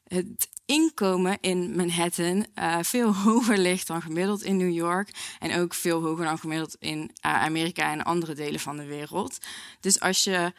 [0.07, 2.45] het inkomen in Manhattan
[2.81, 5.09] veel hoger ligt dan gemiddeld in New York.
[5.39, 9.37] En ook veel hoger dan gemiddeld in Amerika en andere delen van de wereld.
[9.79, 10.53] Dus als je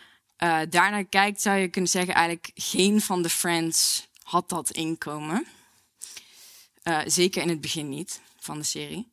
[0.69, 5.47] daarnaar kijkt, zou je kunnen zeggen, eigenlijk geen van de Friends had dat inkomen.
[6.85, 9.13] Uh, zeker in het begin niet van de serie.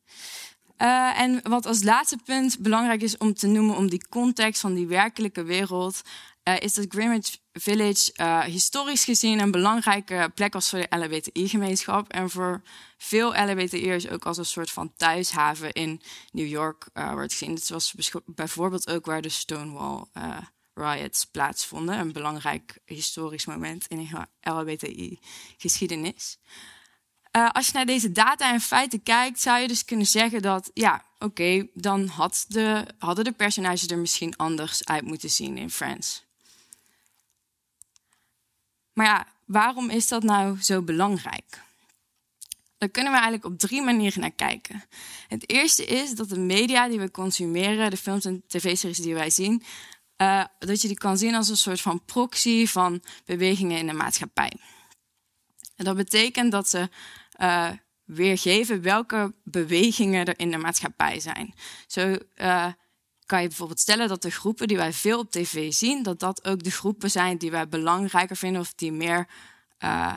[0.78, 4.74] Uh, en wat als laatste punt belangrijk is om te noemen om die context van
[4.74, 6.02] die werkelijke wereld,
[6.44, 8.12] uh, is dat Greenwich Village
[8.46, 12.62] historisch gezien een belangrijke plek was voor de LHBTI-gemeenschap en voor
[12.98, 16.00] veel LHBTI'ers ook als een soort van thuishaven in
[16.32, 17.54] New York wordt gezien.
[17.54, 17.94] Het was
[18.26, 20.04] bijvoorbeeld ook waar de Stonewall
[20.74, 26.38] riots plaatsvonden, een belangrijk historisch moment in de LHBTI-geschiedenis.
[27.32, 30.70] Uh, als je naar deze data en feiten kijkt, zou je dus kunnen zeggen dat,
[30.74, 35.70] ja, oké, dan had de, hadden de personages er misschien anders uit moeten zien in
[35.70, 36.24] Friends.
[38.92, 41.62] Maar ja, waarom is dat nou zo belangrijk?
[42.78, 44.84] Daar kunnen we eigenlijk op drie manieren naar kijken.
[45.28, 49.30] Het eerste is dat de media die we consumeren, de films en tv-series die wij
[49.30, 49.62] zien,
[50.16, 53.92] uh, dat je die kan zien als een soort van proxy van bewegingen in de
[53.92, 54.52] maatschappij.
[55.78, 56.88] En dat betekent dat ze
[57.40, 57.70] uh,
[58.04, 61.54] weergeven welke bewegingen er in de maatschappij zijn.
[61.86, 62.66] Zo uh,
[63.26, 66.44] kan je bijvoorbeeld stellen dat de groepen die wij veel op tv zien, dat dat
[66.44, 69.28] ook de groepen zijn die wij belangrijker vinden of die meer
[69.84, 70.12] uh,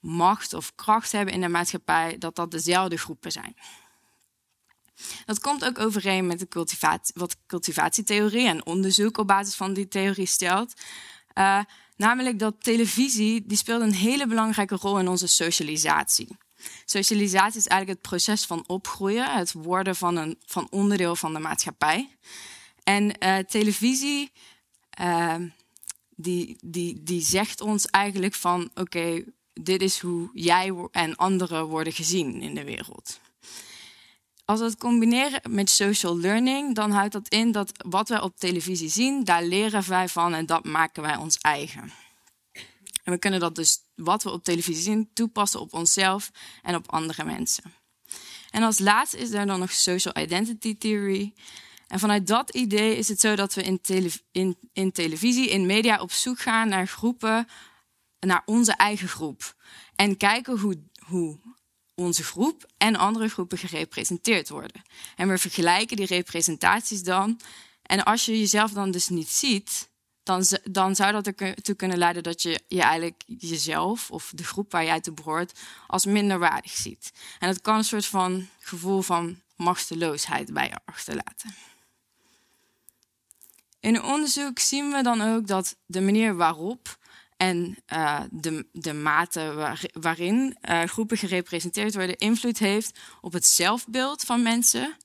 [0.00, 3.56] macht of kracht hebben in de maatschappij, dat dat dezelfde groepen zijn.
[5.24, 9.88] Dat komt ook overeen met de cultivatie, wat cultivatietheorie en onderzoek op basis van die
[9.88, 10.74] theorie stelt.
[12.02, 16.28] Namelijk dat televisie die speelt een hele belangrijke rol in onze socialisatie.
[16.84, 21.38] Socialisatie is eigenlijk het proces van opgroeien, het worden van een van onderdeel van de
[21.38, 22.16] maatschappij.
[22.82, 24.32] En uh, televisie,
[25.00, 25.34] uh,
[26.16, 31.92] die, die, die zegt ons eigenlijk van oké, dit is hoe jij en anderen worden
[31.92, 33.20] gezien in de wereld.
[34.52, 38.36] Als we het combineren met social learning, dan houdt dat in dat wat wij op
[38.36, 41.92] televisie zien, daar leren wij van en dat maken wij ons eigen.
[43.04, 46.30] En we kunnen dat dus, wat we op televisie zien, toepassen op onszelf
[46.62, 47.74] en op andere mensen.
[48.50, 51.32] En als laatste is er dan nog social identity theory.
[51.88, 53.80] En vanuit dat idee is het zo dat we in,
[54.32, 57.48] in, in televisie, in media op zoek gaan naar groepen,
[58.20, 59.54] naar onze eigen groep.
[59.96, 61.38] En kijken hoe, hoe
[62.02, 64.82] onze groep en andere groepen gerepresenteerd worden.
[65.16, 67.40] En we vergelijken die representaties dan.
[67.82, 69.90] En als je jezelf dan dus niet ziet,
[70.22, 74.72] dan, dan zou dat ertoe kunnen leiden dat je je eigenlijk jezelf of de groep
[74.72, 77.12] waar jij toe behoort als minderwaardig ziet.
[77.38, 81.54] En dat kan een soort van gevoel van machteloosheid bij je achterlaten.
[83.80, 86.98] In onderzoek zien we dan ook dat de manier waarop
[87.42, 93.46] en uh, de, de mate waar, waarin uh, groepen gerepresenteerd worden invloed heeft op het
[93.46, 94.96] zelfbeeld van mensen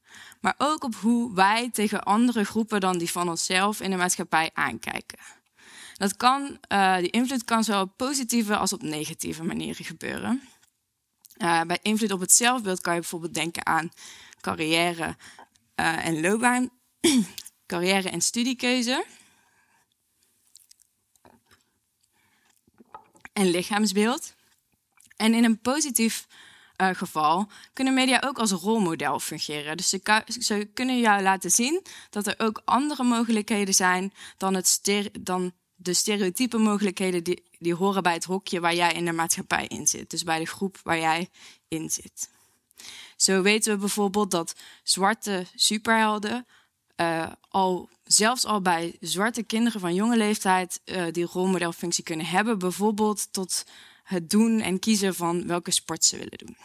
[0.42, 4.50] maar ook op hoe wij tegen andere groepen dan die van onszelf in de maatschappij
[4.54, 5.18] aankijken.
[5.94, 10.42] Dat kan, uh, die invloed kan zowel op positieve als op negatieve manieren gebeuren.
[11.38, 13.92] Bij invloed op het zelfbeeld kan je bijvoorbeeld denken aan
[14.42, 15.16] carrière
[15.76, 16.70] en loopbaan,
[17.74, 19.06] carrière en studiekeuze.
[23.38, 24.34] En lichaamsbeeld.
[25.16, 26.28] En in een positief
[26.78, 29.78] uh, geval kunnen media ook als rolmodel fungeren.
[29.78, 34.82] Dus ze, ze, kunnen jou laten zien dat er ook andere mogelijkheden zijn dan, het
[35.20, 39.66] dan de stereotype mogelijkheden die, die horen bij het hokje waar jij in de maatschappij
[39.68, 40.10] in zit.
[40.10, 41.30] Dus bij de groep waar jij
[41.68, 42.30] in zit.
[43.16, 46.46] Zo weten we bijvoorbeeld dat zwarte superhelden
[47.02, 52.60] uh, al, zelfs al bij zwarte kinderen van jonge leeftijd uh, die rolmodelfunctie kunnen hebben.
[52.60, 53.66] Bijvoorbeeld tot
[54.04, 56.58] het doen en kiezen van welke sport ze willen doen.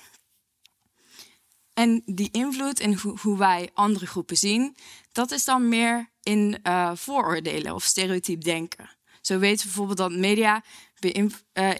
[1.75, 4.77] En die invloed en hoe wij andere groepen zien,
[5.13, 8.91] dat is dan meer in uh, vooroordelen of stereotyp denken.
[9.21, 10.63] Zo weten we bijvoorbeeld dat media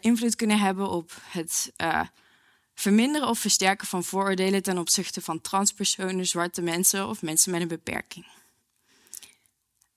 [0.01, 1.73] invloed kunnen hebben op het
[2.75, 7.69] verminderen of versterken van vooroordelen ten opzichte van transpersonen, zwarte mensen of mensen met een
[7.69, 8.27] beperking.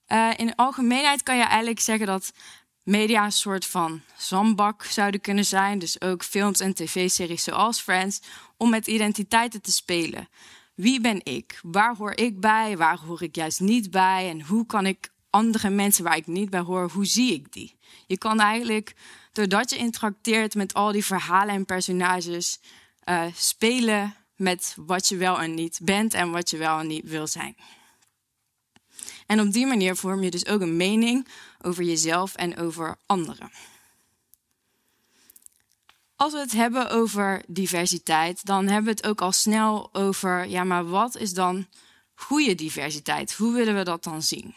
[0.07, 2.31] Uh, in algemeenheid kan je eigenlijk zeggen dat
[2.83, 5.79] media een soort van zandbak zouden kunnen zijn.
[5.79, 8.21] Dus ook films en tv-series zoals Friends,
[8.57, 10.29] om met identiteiten te spelen.
[10.75, 11.59] Wie ben ik?
[11.61, 12.77] Waar hoor ik bij?
[12.77, 14.29] Waar hoor ik juist niet bij?
[14.29, 17.77] En hoe kan ik andere mensen waar ik niet bij hoor, hoe zie ik die?
[18.07, 18.93] Je kan eigenlijk,
[19.31, 22.59] doordat je interacteert met al die verhalen en personages,
[23.09, 27.09] uh, spelen met wat je wel en niet bent en wat je wel en niet
[27.09, 27.55] wil zijn.
[29.25, 31.27] En op die manier vorm je dus ook een mening
[31.61, 33.51] over jezelf en over anderen.
[36.15, 40.63] Als we het hebben over diversiteit, dan hebben we het ook al snel over, ja,
[40.63, 41.67] maar wat is dan
[42.13, 43.33] goede diversiteit?
[43.33, 44.55] Hoe willen we dat dan zien?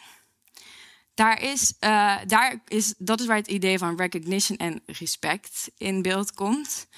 [1.14, 6.02] Daar is, uh, daar is, dat is waar het idee van recognition en respect in
[6.02, 6.88] beeld komt.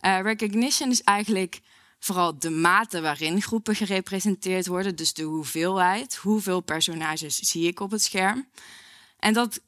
[0.00, 1.60] Uh, recognition is eigenlijk
[2.00, 7.90] vooral de mate waarin groepen gerepresenteerd worden, dus de hoeveelheid, hoeveel personages zie ik op
[7.90, 8.48] het scherm.
[9.18, 9.60] En dat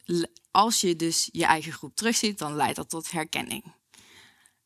[0.51, 3.65] als je dus je eigen groep terugziet, dan leidt dat tot herkenning.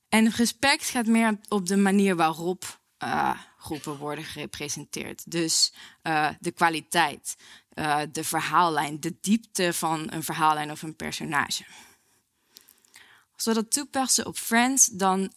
[0.08, 5.30] En respect gaat meer op de manier waarop uh, groepen worden gerepresenteerd.
[5.30, 7.36] Dus uh, de kwaliteit,
[7.74, 11.64] uh, de verhaallijn, de diepte van een verhaallijn of een personage.
[13.34, 15.32] Als we dat toepassen op Friends, dan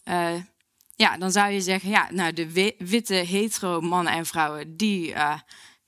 [0.99, 5.39] ja, dan zou je zeggen, ja, nou, de witte hetero mannen en vrouwen, die uh,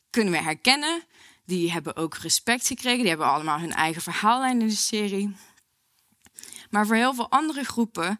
[0.10, 1.04] kunnen we herkennen.
[1.46, 3.00] Die hebben ook respect gekregen.
[3.00, 5.36] Die hebben allemaal hun eigen verhaallijn in de serie.
[6.70, 8.20] Maar voor heel veel andere groepen,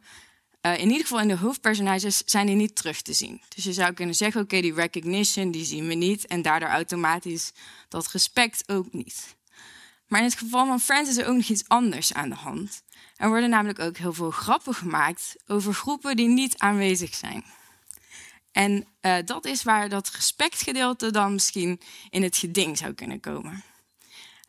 [0.62, 3.42] uh, in ieder geval in de hoofdpersonages, zijn die niet terug te zien.
[3.56, 6.28] Dus je zou kunnen zeggen, oké, die recognition, die zien we niet.
[6.28, 7.52] En daardoor automatisch
[7.88, 9.36] dat respect ook niet.
[10.08, 12.84] Maar in het geval van Friends is er ook nog iets anders aan de hand.
[13.22, 17.44] Er worden namelijk ook heel veel grappen gemaakt over groepen die niet aanwezig zijn.
[18.52, 23.64] En uh, dat is waar dat respectgedeelte dan misschien in het geding zou kunnen komen.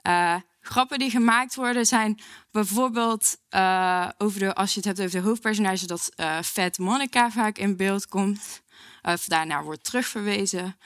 [0.02, 2.20] Uh, grappen die gemaakt worden zijn
[2.50, 6.12] bijvoorbeeld uh, over de, als je het hebt over de hoofdpersonage, dat
[6.44, 8.62] Fat Monica vaak in beeld komt.
[9.02, 10.76] Of daarnaar wordt terugverwezen.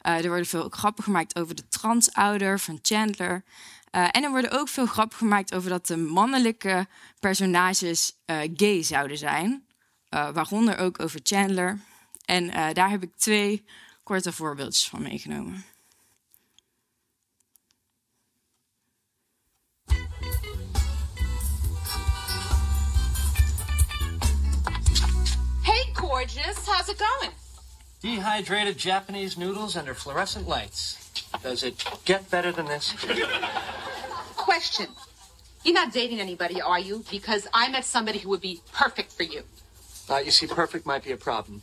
[0.00, 3.44] er worden veel grappen gemaakt over de transouder van Chandler.
[3.96, 6.86] Uh, en er worden ook veel grappen gemaakt over dat de mannelijke
[7.20, 9.66] personages uh, gay zouden zijn.
[10.10, 11.80] Uh, waaronder ook over Chandler.
[12.24, 13.64] En daar heb ik twee
[14.02, 15.64] korte voorbeeldjes van meegenomen.
[25.62, 26.56] Hey, gorgeous.
[26.64, 27.32] How's it going?
[28.00, 31.05] Dehydrated Japanese noodles under fluorescent lights.
[31.42, 32.94] Does it get better than this?
[34.36, 34.86] Question.
[35.64, 37.04] You're not dating anybody, are you?
[37.10, 39.42] Because I met somebody who would be perfect for you.
[40.08, 41.62] Uh, you see, perfect might be a problem.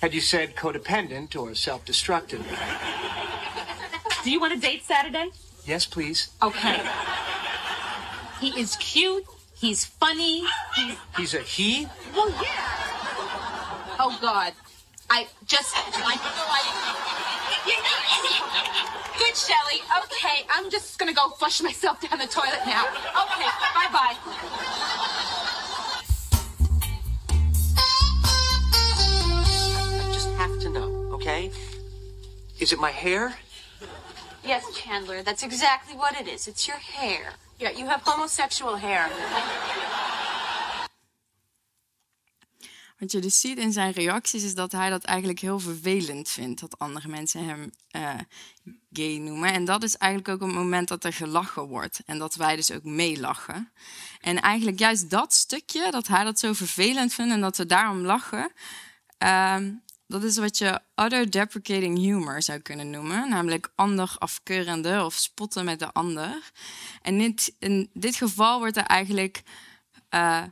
[0.00, 2.44] Had you said codependent or self destructive?
[4.24, 5.30] Do you want to date Saturday?
[5.64, 6.30] Yes, please.
[6.42, 6.80] Okay.
[8.40, 9.24] He is cute.
[9.54, 10.44] He's funny.
[10.74, 11.86] He's, he's a he?
[12.16, 13.96] Well, yeah.
[14.00, 14.54] Oh, God.
[15.08, 15.76] I just.
[15.76, 16.91] I, I,
[17.64, 19.80] Good, Shelly.
[20.04, 22.86] Okay, I'm just gonna go flush myself down the toilet now.
[22.86, 24.16] Okay, bye bye.
[29.94, 31.50] I just have to know, okay?
[32.58, 33.34] Is it my hair?
[34.44, 36.48] Yes, Chandler, that's exactly what it is.
[36.48, 37.34] It's your hair.
[37.60, 39.08] Yeah, you have homosexual hair.
[43.02, 46.60] Wat je dus ziet in zijn reacties is dat hij dat eigenlijk heel vervelend vindt.
[46.60, 48.14] Dat andere mensen hem uh,
[48.92, 49.52] gay noemen.
[49.52, 52.00] En dat is eigenlijk ook het moment dat er gelachen wordt.
[52.06, 53.72] En dat wij dus ook meelachen.
[54.20, 57.98] En eigenlijk juist dat stukje, dat hij dat zo vervelend vindt en dat we daarom
[57.98, 58.52] lachen.
[59.18, 59.56] Uh,
[60.06, 63.28] dat is wat je other deprecating humor zou kunnen noemen.
[63.28, 66.50] Namelijk ander afkeurende of spotten met de ander.
[67.00, 69.42] En in dit geval wordt er eigenlijk...
[70.10, 70.42] Uh,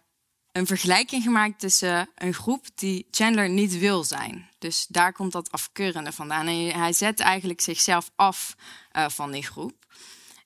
[0.52, 4.48] een vergelijking gemaakt tussen een groep die Chandler niet wil zijn.
[4.58, 6.46] Dus daar komt dat afkeurende vandaan.
[6.46, 8.54] En hij zet eigenlijk zichzelf af
[8.92, 9.86] uh, van die groep.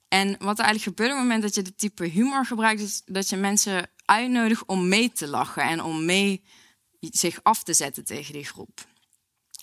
[0.08, 3.02] En wat er eigenlijk gebeurt op het moment dat je dit type humor gebruikt, is
[3.04, 6.44] dat je mensen uitnodigt om mee te lachen en om mee
[7.00, 8.86] zich af te zetten tegen die groep.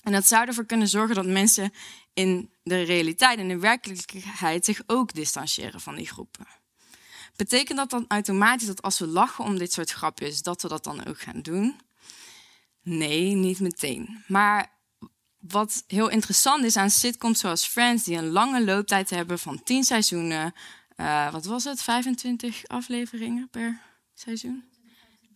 [0.04, 1.74] En dat zou ervoor kunnen zorgen dat mensen
[2.14, 6.48] in de realiteit, in de werkelijkheid, zich ook distancieren van die groepen.
[7.36, 10.84] Betekent dat dan automatisch dat als we lachen om dit soort grapjes, dat we dat
[10.84, 11.80] dan ook gaan doen?
[12.82, 14.24] Nee, niet meteen.
[14.28, 14.72] Maar
[15.40, 19.84] wat heel interessant is aan sitcoms zoals Friends, die een lange looptijd hebben van 10
[19.84, 20.54] seizoenen.
[20.98, 21.82] Uh, wat was het?
[21.82, 23.82] 25 afleveringen per
[24.14, 24.71] seizoen?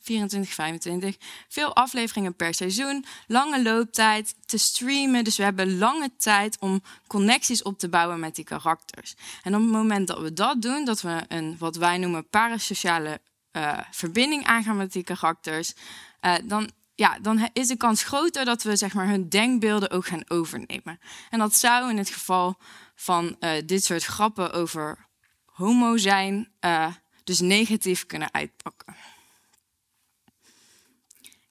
[0.06, 1.18] 24, 25.
[1.48, 3.06] Veel afleveringen per seizoen.
[3.28, 5.24] Lange looptijd te streamen.
[5.24, 9.16] Dus we hebben lange tijd om connecties op te bouwen met die karakters.
[9.44, 13.22] En op het moment dat we dat doen, dat we een wat wij noemen parasociale
[13.52, 15.74] uh, verbinding aangaan met die karakters,
[16.22, 20.06] uh, dan ja, dan is de kans groter dat we zeg maar, hun denkbeelden ook
[20.06, 21.00] gaan overnemen.
[21.30, 22.58] En dat zou in het geval
[22.96, 25.08] van uh, dit soort grappen over
[25.46, 26.52] homo zijn,
[27.24, 28.96] dus negatief kunnen uitpakken.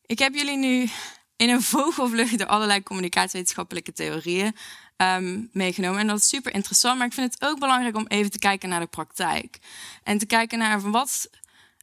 [0.06, 0.88] Ik heb jullie nu
[1.36, 4.56] in een vogelvlucht door allerlei communicatiewetenschappelijke theorieën
[4.96, 6.00] um, meegenomen.
[6.00, 8.68] En dat is super interessant, maar ik vind het ook belangrijk om even te kijken
[8.68, 9.58] naar de praktijk.
[10.02, 11.30] En te kijken naar wat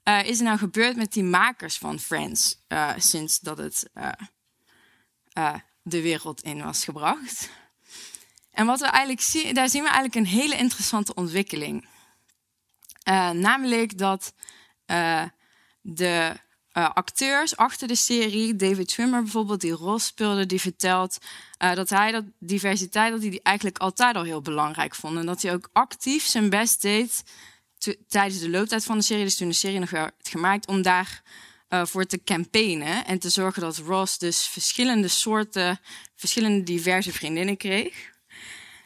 [0.03, 3.89] uh, is er nou gebeurd met die makers van Friends uh, sinds dat het
[5.33, 7.49] uh, de wereld in was gebracht?
[8.51, 11.87] En wat we eigenlijk zien, daar zien we eigenlijk een hele interessante ontwikkeling.
[13.33, 14.33] namelijk dat
[15.81, 16.39] de
[16.73, 21.17] acteurs achter de serie, David Schwimmer bijvoorbeeld, die Ross speelde, die vertelt
[21.57, 25.17] dat hij dat diversiteit dat hij die eigenlijk altijd al heel belangrijk vond.
[25.17, 27.23] En dat hij ook actief zijn best deed
[28.07, 31.21] tijdens de looptijd van de serie, dus toen de serie nog werd gemaakt, om daar
[31.69, 35.79] uh, voor te campaignen en te zorgen dat Ross dus verschillende soorten,
[36.15, 38.09] verschillende diverse vriendinnen kreeg.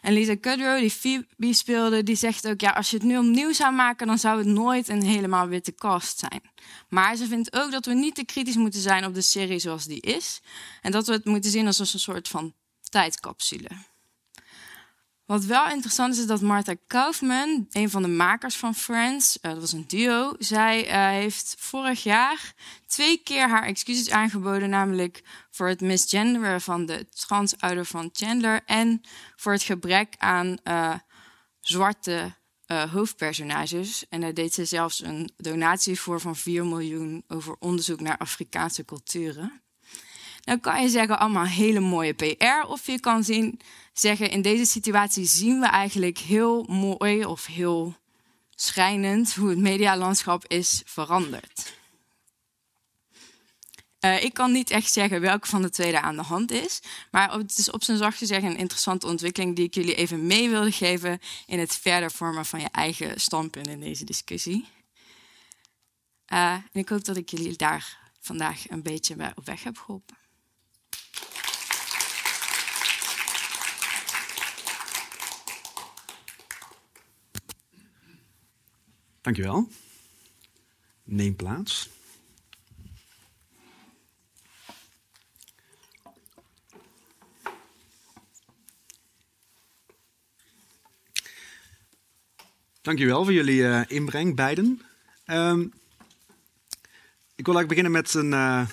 [0.05, 3.53] En Lisa Kudrow, die Phoebe speelde, die zegt ook, ja, als je het nu opnieuw
[3.53, 6.41] zou maken, dan zou het nooit een helemaal witte cast zijn.
[6.89, 9.85] Maar ze vindt ook dat we niet te kritisch moeten zijn op de serie zoals
[9.85, 10.41] die is.
[10.81, 12.53] En dat we het moeten zien als een soort van
[12.89, 13.69] tijdcapsule.
[15.25, 19.51] Wat wel interessant is, is dat Martha Kaufman, een van de makers van Friends, uh,
[19.51, 22.53] dat was een duo, zij uh, heeft vorig jaar
[22.87, 29.01] twee keer haar excuses aangeboden, namelijk voor het misgenderen van de transouder van Chandler en
[29.35, 30.93] voor het gebrek aan uh,
[31.59, 32.33] zwarte
[32.91, 34.05] hoofdpersonages.
[34.09, 38.85] En daar deed ze zelfs een donatie voor van 4 miljoen over onderzoek naar Afrikaanse
[38.85, 39.64] culturen.
[40.45, 43.59] Nou kan je zeggen allemaal hele mooie PR, of je kan zien
[43.93, 47.95] zeggen, in deze situatie zien we eigenlijk heel mooi of heel
[48.55, 51.73] schrijnend hoe het medialandschap is veranderd.
[53.99, 56.81] Uh, ik kan niet echt zeggen welke van de tweede aan de hand is.
[57.11, 60.49] Maar het is op zijn zacht gezegd een interessante ontwikkeling die ik jullie even mee
[60.49, 64.65] wilde geven in het verder vormen van je eigen standpunt in deze discussie.
[66.33, 70.24] Uh, en ik hoop dat ik jullie daar vandaag een beetje op weg heb geholpen.
[79.25, 79.69] Dankjewel.
[81.03, 81.89] Neem plaats.
[92.81, 94.81] Dankjewel voor jullie uh, inbreng, beiden.
[95.25, 95.73] Um,
[97.35, 98.67] ik wil eigenlijk beginnen met een, uh,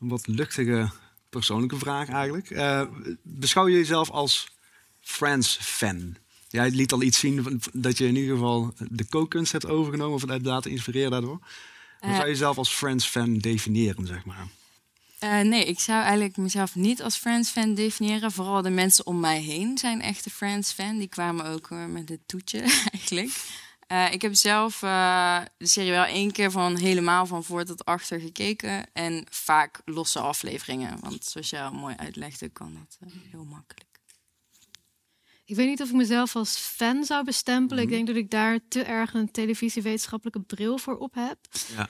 [0.00, 0.90] een, wat luchtige
[1.28, 2.50] persoonlijke vraag eigenlijk.
[2.50, 2.86] Uh,
[3.22, 4.48] beschouw je jezelf als
[5.00, 6.16] Friends-fan?
[6.56, 10.28] Jij liet al iets zien dat je in ieder geval de kookkunst hebt overgenomen of
[10.28, 11.38] het laten inspireren daardoor.
[12.00, 14.46] Hoe zou je jezelf als Friends-fan definiëren, zeg maar?
[15.24, 18.32] Uh, nee, ik zou eigenlijk mezelf niet als Friends-fan definiëren.
[18.32, 20.98] Vooral de mensen om mij heen zijn echte Friends-fan.
[20.98, 22.60] Die kwamen ook uh, met het toetje
[22.92, 23.30] eigenlijk.
[23.92, 28.20] Uh, ik heb zelf de serie wel één keer van helemaal van voor tot achter
[28.20, 28.86] gekeken.
[28.92, 31.00] En vaak losse afleveringen.
[31.00, 33.95] Want zoals jij al mooi uitlegde, kan dat heel makkelijk.
[35.48, 37.82] Ik weet niet of ik mezelf als fan zou bestempelen.
[37.82, 37.96] Ik mhm.
[37.96, 41.38] denk dat ik daar te erg een televisiewetenschappelijke bril voor op heb.
[41.76, 41.88] Ja.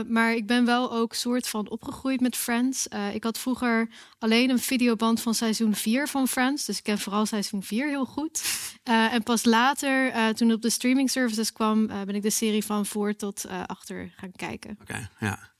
[0.00, 2.86] Uh, maar ik ben wel ook soort van opgegroeid met Friends.
[2.94, 3.88] Uh, ik had vroeger
[4.18, 6.64] alleen een videoband van seizoen 4 van Friends.
[6.64, 8.42] Dus ik ken vooral seizoen 4 heel goed.
[8.88, 12.64] Uh, en pas later, toen het op de streaming services kwam, ben ik de serie
[12.64, 14.78] van voor tot achter gaan kijken.
[14.80, 15.52] Oké, ja.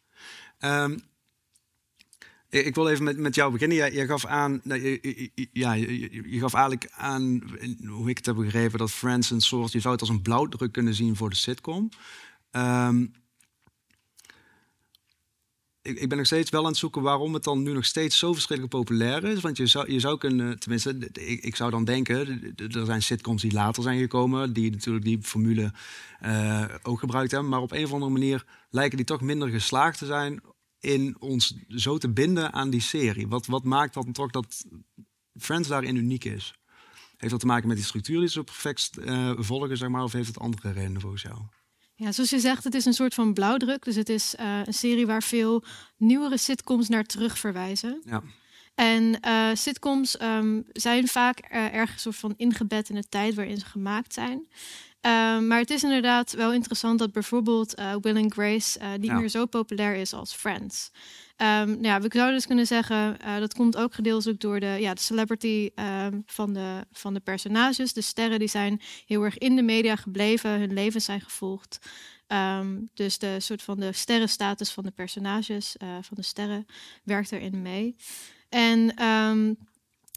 [0.82, 1.09] Um,
[2.50, 3.76] ik wil even met, met jou beginnen.
[3.76, 4.60] Jij, gaf aan,
[5.52, 7.42] ja, je, je, gaf eigenlijk aan,
[7.86, 10.72] hoe ik het heb begrepen, dat Friends een soort, je zou het als een blauwdruk
[10.72, 11.88] kunnen zien voor de sitcom.
[12.52, 13.12] Um,
[15.82, 18.18] ik, ik, ben nog steeds wel aan het zoeken waarom het dan nu nog steeds
[18.18, 19.40] zo verschrikkelijk populair is.
[19.40, 23.52] Want je zou, je zou kunnen, tenminste, ik, zou dan denken, er zijn sitcoms die
[23.52, 25.72] later zijn gekomen, die natuurlijk die formule
[26.24, 27.50] uh, ook gebruikt hebben.
[27.50, 30.40] Maar op een of andere manier lijken die toch minder geslaagd te zijn
[30.80, 33.28] in ons zo te binden aan die serie?
[33.28, 34.64] Wat, wat maakt dan toch dat
[35.38, 36.54] Friends daarin uniek is?
[37.16, 40.12] Heeft dat te maken met die structuur die ze perfect uh, volgen, zeg maar, of
[40.12, 41.36] heeft het andere redenen volgens jou?
[41.94, 43.84] Ja, zoals je zegt, het is een soort van blauwdruk.
[43.84, 45.64] Dus het is uh, een serie waar veel
[45.96, 48.02] nieuwere sitcoms naar terug verwijzen.
[48.04, 48.22] Ja.
[48.74, 53.34] En eh, sitcoms ehm, zijn vaak eh, erg een soort van ingebed in de tijd
[53.34, 54.48] waarin ze gemaakt zijn.
[55.00, 59.04] Ehm, maar het is inderdaad wel interessant dat bijvoorbeeld eh, Will and Grace eh, niet
[59.04, 59.18] Ja.
[59.18, 60.90] meer zo populair is als Friends.
[61.36, 64.76] Ehm, nou ja, we zouden dus kunnen zeggen, eh, dat komt ook gedeeltelijk door de,
[64.80, 67.92] ja, de celebrity ehm, van, de, van de personages.
[67.92, 71.78] De sterren die zijn heel erg in de media gebleven, hun levens zijn gevolgd.
[72.94, 76.66] Dus de soort van de sterrenstatus van de personages, van de sterren,
[77.04, 77.96] werkt erin mee.
[78.48, 78.94] En,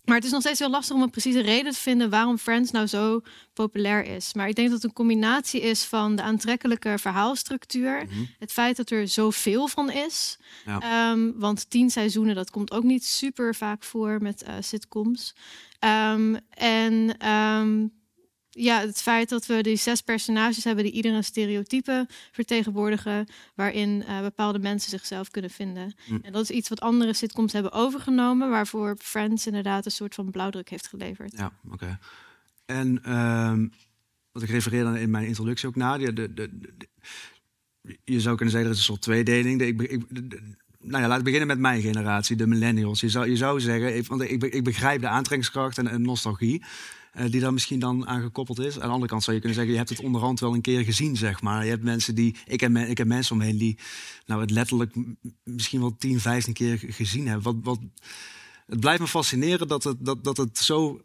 [0.03, 2.71] maar het is nog steeds heel lastig om een precieze reden te vinden waarom Friends
[2.71, 3.21] nou zo
[3.53, 4.33] populair is.
[4.33, 8.07] Maar ik denk dat het een combinatie is van de aantrekkelijke verhaalstructuur,
[8.39, 10.37] het feit dat er zoveel van is.
[10.65, 10.79] Ja.
[10.79, 15.35] Ehm, want tien seizoenen, dat komt ook niet super vaak voor met eh, sitcoms.
[15.79, 17.87] Ehm, en ehm,
[18.55, 24.03] ja, het feit dat we die zes personages hebben die ieder een stereotype vertegenwoordigen, waarin
[24.07, 25.93] eh, bepaalde mensen zichzelf kunnen vinden.
[26.05, 26.17] Hm.
[26.21, 30.31] En dat is iets wat andere sitcoms hebben overgenomen, waarvoor Friends inderdaad een soort van
[30.31, 31.33] blauwdruk heeft geleverd.
[31.37, 31.99] Ja, oké.
[32.65, 33.67] En ehm,
[34.31, 36.87] wat ik refereerde in mijn introductie ook naar, de, de, de, de-
[38.03, 39.59] je zou kunnen zeggen, er is een soort tweedeling.
[39.59, 40.01] De, ik, ik,
[40.79, 42.99] nou ja, laten we beginnen met mijn generatie, de millennials.
[42.99, 46.63] Je zou, je zou zeggen, ik, want ik, ik begrijp de aantrekkingskracht en, en nostalgie.
[47.13, 48.75] Eh, die daar misschien dan aan gekoppeld is.
[48.75, 50.83] Aan de andere kant zou je kunnen zeggen, je hebt het onderhand wel een keer
[50.83, 51.63] gezien, zeg maar.
[51.63, 53.77] Je hebt mensen die, ik heb, ik heb mensen omheen die
[54.25, 54.95] nou, het letterlijk
[55.43, 57.43] misschien wel 10, 15 keer ge- gezien hebben.
[57.43, 57.79] Wat, wat,
[58.65, 61.01] het blijft me fascineren dat het, dat, dat het zo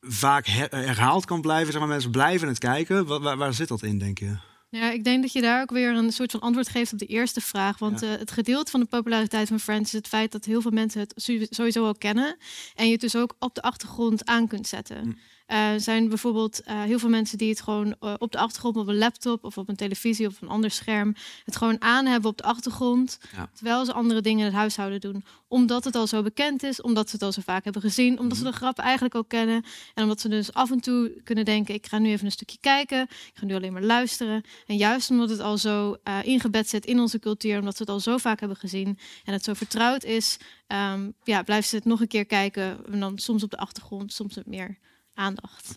[0.00, 1.70] vaak her- herhaald kan blijven.
[1.72, 3.06] Zeg maar, mensen blijven het kijken.
[3.22, 4.36] Waar zit dat in, denk je?
[4.70, 7.06] Ja, ik denk dat je daar ook weer een soort van antwoord geeft op de
[7.06, 7.78] eerste vraag.
[7.78, 10.70] Want eh, het gedeelte van de populariteit van Friends is het feit dat heel veel
[10.70, 11.12] mensen het
[11.50, 12.36] sowieso al kennen.
[12.74, 14.96] En je het dus ook op de achtergrond aan kunt zetten.
[14.96, 15.12] Eh,
[15.48, 18.88] Er zijn bijvoorbeeld eh, heel veel mensen die het gewoon eh, op de achtergrond op
[18.88, 22.36] een laptop of op een televisie of een ander scherm het gewoon aan hebben op
[22.36, 23.18] de achtergrond.
[23.36, 23.50] Ja.
[23.54, 25.24] Terwijl ze andere dingen in het huishouden doen.
[25.48, 28.38] Omdat het al zo bekend is, omdat ze het al zo vaak hebben gezien, omdat
[28.38, 29.64] ze de grappen eigenlijk ook kennen.
[29.94, 32.58] En omdat ze dus af en toe kunnen denken: ik ga nu even een stukje
[32.60, 34.42] kijken, ik ga nu alleen maar luisteren.
[34.66, 38.00] En juist omdat het al zo ingebed zit in onze cultuur, omdat ze het al
[38.00, 40.36] zo vaak hebben gezien en het zo vertrouwd is,
[40.66, 42.86] ehm, ja, blijven ze het nog een keer kijken.
[42.92, 44.78] En dan soms op de achtergrond, soms met meer
[45.18, 45.76] aandacht.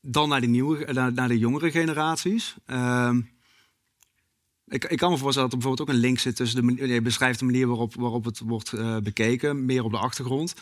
[0.00, 2.54] Dan naar de, nieuwe, naar, naar de jongere generaties.
[2.66, 3.20] Ehm,
[4.66, 7.02] ik, ik kan me voorstellen dat er bijvoorbeeld ook een link zit tussen de je
[7.02, 10.54] beschrijft de manier waarop, waarop het wordt eh, bekeken, meer op de achtergrond.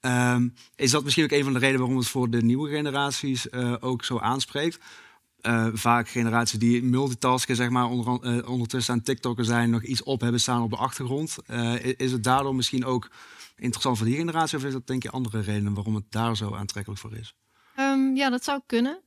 [0.00, 3.48] Ehm, is dat misschien ook een van de redenen waarom het voor de nieuwe generaties
[3.48, 4.78] eh, ook zo aanspreekt?
[5.44, 10.02] Eh, vaak generaties die multitasken, zeg maar, onder, eh, ondertussen aan TikTokken zijn, nog iets
[10.02, 11.36] op hebben staan op de achtergrond.
[11.46, 13.10] Eh, is het daardoor misschien ook
[13.56, 16.54] interessant voor die generatie, of is dat denk je andere redenen waarom het daar zo
[16.54, 17.34] aantrekkelijk voor is?
[17.94, 18.98] Ehm, ja, dat zou kunnen.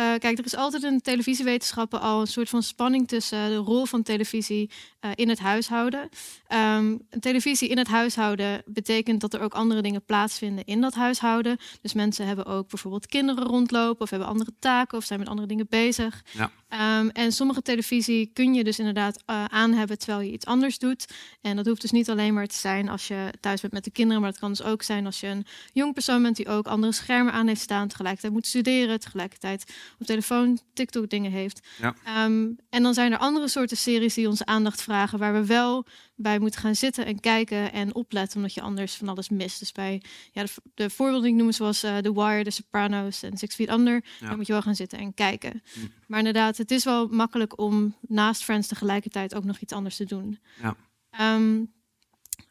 [0.00, 3.84] Eh, kijk, er is altijd in televisiewetenschappen al een soort van spanning tussen de rol
[3.84, 4.70] van televisie
[5.00, 6.08] eh, in het huishouden.
[6.46, 11.56] Ehm, televisie in het huishouden betekent dat er ook andere dingen plaatsvinden in dat huishouden.
[11.82, 15.48] Dus mensen hebben ook bijvoorbeeld kinderen rondlopen of hebben andere taken of zijn met andere
[15.48, 16.24] dingen bezig.
[16.30, 16.50] Ja.
[16.68, 20.78] Ehm, en sommige televisie kun je dus inderdaad eh, aan hebben terwijl je iets anders
[20.78, 21.06] doet.
[21.40, 23.90] En dat hoeft dus niet alleen maar te zijn als je thuis bent met de
[23.90, 26.66] kinderen, maar dat kan dus ook zijn als je een jong persoon bent die ook
[26.66, 31.66] andere schermen aan heeft staan, tegelijkertijd moet studeren, tegelijkertijd op telefoon TikTok dingen heeft.
[31.80, 31.94] Ja.
[32.04, 35.86] Ehm, en dan zijn er andere soorten series die onze aandacht vragen, waar we wel
[36.14, 39.58] bij moeten gaan zitten en kijken en opletten, omdat je anders van alles mist.
[39.58, 40.02] Dus bij
[40.32, 43.54] ja, de, de voorbeelden die ik noem, zoals eh The Wire, The Sopranos en Six
[43.54, 44.28] Feet Under, Ja.
[44.28, 45.62] dan moet je wel gaan zitten en kijken.
[46.06, 50.04] Maar inderdaad, het is wel makkelijk om naast Friends tegelijkertijd ook nog iets anders te
[50.04, 50.38] doen.
[50.62, 50.76] Ja.
[51.10, 51.64] Ehm,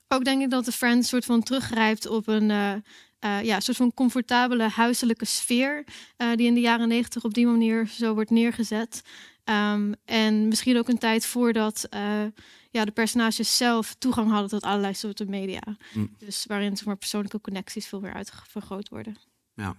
[0.07, 2.73] ook denk ik dat de Friends soort van teruggrijpt op een eh,
[3.19, 5.83] eh, ja, soort van comfortabele huiselijke sfeer.
[6.17, 9.01] eh, die in de jaren negentig op die manier zo wordt neergezet.
[9.43, 12.25] Ehm, en misschien ook een tijd voordat eh,
[12.71, 15.61] ja, de personages zelf toegang hadden tot allerlei soorten media.
[15.93, 16.15] Mm.
[16.17, 19.17] Dus waarin zeg maar, persoonlijke connecties veel meer uitvergroot worden.
[19.53, 19.75] Ja.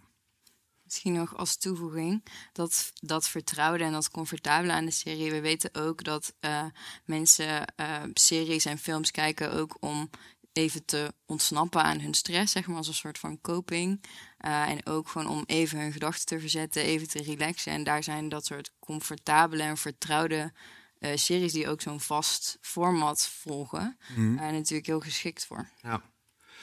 [0.83, 5.31] Misschien nog als toevoeging dat dat vertrouwde en dat comfortabele aan de serie.
[5.31, 6.65] We weten ook dat eh,
[7.05, 10.11] mensen eh, series en films kijken ook om
[10.53, 14.05] even te ontsnappen aan hun stress, zeg maar als een soort van coping.
[14.39, 17.73] Eh, en ook gewoon om even hun gedachten te verzetten, even te relaxen.
[17.73, 20.53] En daar zijn dat soort comfortabele en vertrouwde
[20.99, 25.69] eh, series die ook zo'n vast format volgen, eh, natuurlijk heel geschikt voor.
[25.83, 26.03] Ja.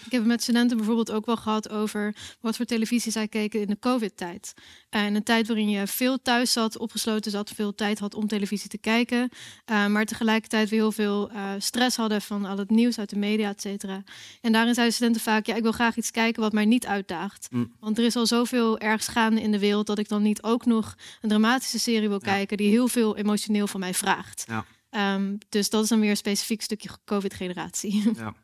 [0.05, 3.61] Ik heb het met studenten bijvoorbeeld ook wel gehad over wat voor televisie zij keken
[3.61, 4.53] in de COVID-tijd.
[4.89, 8.69] In een tijd waarin je veel thuis zat, opgesloten zat, veel tijd had om televisie
[8.69, 9.29] te kijken.
[9.65, 13.17] eh, maar tegelijkertijd weer heel veel eh, stress hadden van al het nieuws uit de
[13.17, 14.03] media, et cetera.
[14.41, 17.47] En daarin zeiden studenten vaak, ja, ik wil graag iets kijken wat mij niet uitdaagt.
[17.51, 17.73] Mm.
[17.79, 20.65] Want er is al zoveel ergens gaande in de wereld dat ik dan niet ook
[20.65, 24.43] nog een dramatische serie wil kijken die heel veel emotioneel van mij vraagt.
[24.47, 24.65] Ja.
[24.89, 28.11] Ehm, dus dat is dan weer een specifiek stukje COVID-generatie.
[28.15, 28.33] Ja.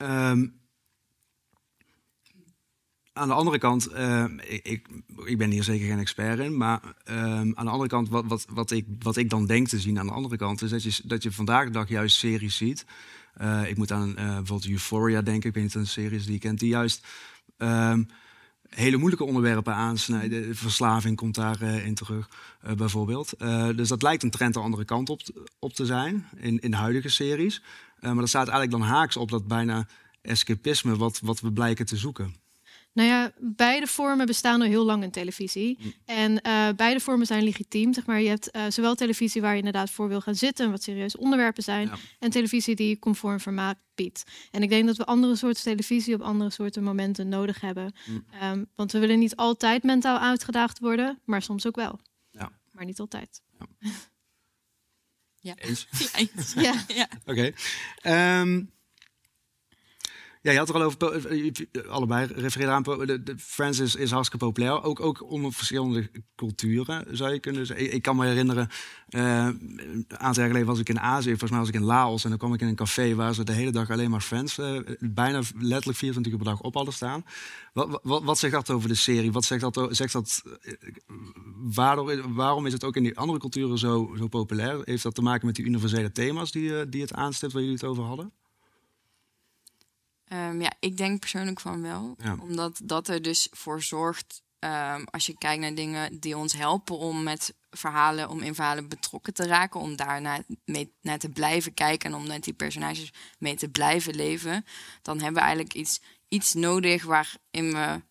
[0.00, 0.46] Ehm,
[3.12, 4.24] aan de andere kant, eh,
[4.62, 4.88] ik,
[5.24, 8.46] ik, ben hier zeker geen expert in, maar ehm, aan de andere kant, wat, wat,
[8.50, 11.02] wat, ik, wat ik dan denk te zien aan de andere kant, is dat je,
[11.04, 12.86] dat je vandaag de dag juist series ziet.
[13.34, 16.38] Eh, ik moet aan uh, bijvoorbeeld Euphoria denken, ik weet of een series die je
[16.38, 17.06] kent, die juist
[17.56, 18.02] ehm,
[18.70, 20.56] hele moeilijke onderwerpen aansnijden.
[20.56, 22.28] Verslaving komt daarin in terug,
[22.76, 23.34] bijvoorbeeld.
[23.76, 25.20] dus dat lijkt een trend de andere kant op,
[25.58, 27.62] op te zijn in, in huidige series.
[28.00, 29.86] maar dat staat eigenlijk dan haaks op dat bijna
[30.22, 32.34] escapisme wat, wat we blijken te zoeken.
[32.92, 35.78] Nou ja, beide vormen bestaan al heel lang in televisie.
[35.80, 35.92] Mm.
[36.04, 37.94] En uh, beide vormen zijn legitiem.
[37.94, 38.20] Zeg maar.
[38.20, 41.18] Je hebt uh, zowel televisie waar je inderdaad voor wil gaan zitten en wat serieuze
[41.18, 41.86] onderwerpen zijn.
[41.86, 41.96] Ja.
[42.18, 44.22] En televisie die conform vermaak biedt.
[44.50, 47.94] En ik denk dat we andere soorten televisie op andere soorten momenten nodig hebben.
[48.06, 48.24] Mm.
[48.42, 52.00] Um, want we willen niet altijd mentaal uitgedaagd worden, maar soms ook wel.
[52.30, 52.52] Ja.
[52.70, 53.42] Maar niet altijd.
[53.58, 53.90] Ja.
[55.42, 55.54] Ja.
[55.56, 55.86] Eens?
[55.98, 56.52] Ja, eens.
[56.52, 56.84] Ja.
[56.88, 57.08] ja.
[57.26, 57.52] Oké.
[58.02, 58.40] Okay.
[58.40, 58.70] Um,
[60.42, 64.82] ja, je had er al over, allebei refereerde aan, de, Friends is, hartstikke populair.
[64.82, 67.92] Ook, ook onder verschillende culturen, zou je kunnen zeggen.
[67.94, 68.68] Ik, kan me herinneren,
[69.08, 72.24] een aantal jaar geleden was ik in Azië, volgens mij was ik in Laos.
[72.24, 74.80] En dan kwam ik in een café waar ze de hele dag alleen maar uh,
[74.98, 77.24] bijna letterlijk 24 uur per dag op hadden staan.
[78.02, 79.32] Wat, zegt dat over de serie?
[79.32, 80.42] Wat zegt dat, zegt dat
[82.34, 84.80] waarom is het ook in die andere culturen zo, zo populair?
[84.84, 87.86] Heeft dat te maken met die universele thema's die, die het aanstipt, waar jullie het
[87.86, 88.32] over hadden?
[90.32, 92.14] Um, ja, ik denk persoonlijk van wel.
[92.18, 92.36] Ja.
[92.40, 96.96] Omdat dat er dus voor zorgt, um, als je kijkt naar dingen die ons helpen
[96.96, 101.28] om met verhalen, om in verhalen betrokken te raken, om daar naar, mee, naar te
[101.28, 104.64] blijven kijken en om met die personages mee te blijven leven,
[105.02, 108.02] dan hebben we eigenlijk iets, iets nodig waarin we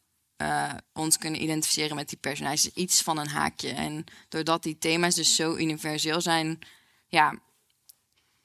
[0.42, 2.74] uh, ons kunnen identificeren met die personages.
[2.74, 3.70] Iets van een haakje.
[3.70, 6.60] En doordat die thema's dus zo universeel zijn,
[7.08, 7.40] ja,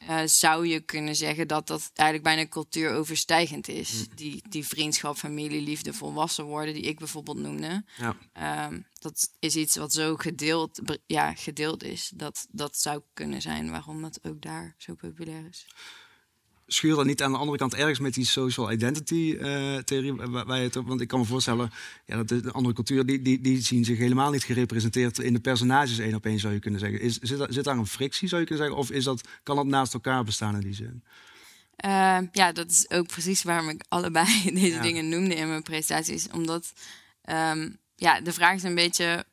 [0.09, 3.93] uh, zou je kunnen zeggen dat dat eigenlijk bijna cultuuroverstijgend is.
[3.93, 4.15] Mm.
[4.15, 7.85] Die, die vriendschap, familie, liefde, volwassen worden, die ik bijvoorbeeld noemde.
[7.97, 8.67] Ja.
[8.67, 12.13] Um, dat is iets wat zo gedeeld, ja, gedeeld is.
[12.15, 15.67] Dat, dat zou kunnen zijn waarom dat ook daar zo populair is.
[16.67, 20.59] Schuur dat niet aan de andere kant ergens met die social identity uh, theorie waar,
[20.59, 21.71] het op, want ik kan me voorstellen
[22.07, 25.41] ja, dat de andere culturen die, die, die zien zich helemaal niet gerepresenteerd in de
[25.41, 27.01] personages één op één zou je kunnen zeggen.
[27.01, 29.67] Is, zit, zit daar een frictie zou je kunnen zeggen of is dat, kan dat
[29.67, 31.05] naast elkaar bestaan in die zin?
[31.85, 34.27] Uh, ja, dat is ook precies waarom ik allebei
[34.61, 34.83] deze Ja.
[34.83, 36.29] dingen noemde in mijn presentaties.
[36.31, 36.73] Omdat
[37.31, 39.25] um, ja, de vraag is een beetje.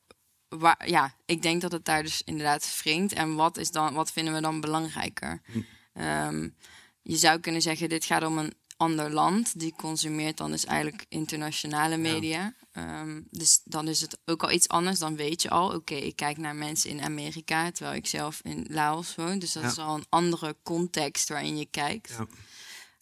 [0.50, 3.14] Waar, ja, ik denk dat het daar dus inderdaad wringt.
[3.14, 5.42] En wat, is dan, wat vinden we dan belangrijker?
[5.94, 6.56] Um,
[7.02, 9.60] je zou kunnen zeggen, dit gaat om een ander land.
[9.60, 12.54] Die consumeert dan dus eigenlijk internationale media.
[12.74, 13.02] Ja.
[13.02, 15.00] Um, dus dan is het ook al iets anders.
[15.00, 17.72] Dan weet je al, oké, okay, ik kijk naar mensen in Amerika...
[17.72, 19.40] terwijl ik zelf in Laos woon.
[19.40, 19.70] Dus dat Ja.
[19.70, 22.18] is al een andere context waarin je kijkt.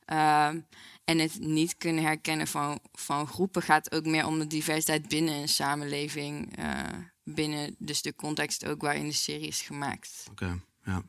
[0.05, 0.47] Ja.
[0.49, 0.67] Um,
[1.03, 5.33] en het niet kunnen herkennen van, van groepen gaat ook meer om de diversiteit binnen
[5.33, 6.59] een samenleving.
[6.59, 6.83] Uh,
[7.23, 10.25] binnen dus de context ook waarin de serie is gemaakt.
[10.31, 11.03] Oké, okay, ja.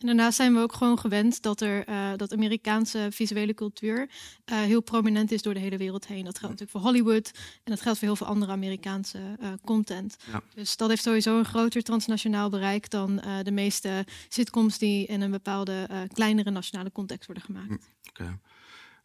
[0.00, 4.58] En daarnaast zijn we ook gewoon gewend dat er uh, dat Amerikaanse visuele cultuur uh,
[4.58, 6.24] heel prominent is door de hele wereld heen.
[6.24, 7.30] Dat geldt natuurlijk voor Hollywood
[7.64, 10.16] en dat geldt voor heel veel andere Amerikaanse uh, content.
[10.32, 10.42] Ja.
[10.54, 15.30] Dus dat heeft sowieso een groter transnationaal bereik dan de meeste sitcoms die in een
[15.30, 17.88] bepaalde kleinere nationale context worden gemaakt.
[18.08, 18.38] Oké.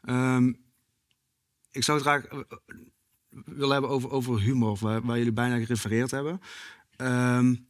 [0.04, 0.36] Okay.
[0.36, 0.64] Um,
[1.72, 2.46] ik zou het graag
[3.30, 6.42] willen hebben over, over humor, waar, waar, jullie bijna gerefereerd hebben.
[6.98, 7.68] Um,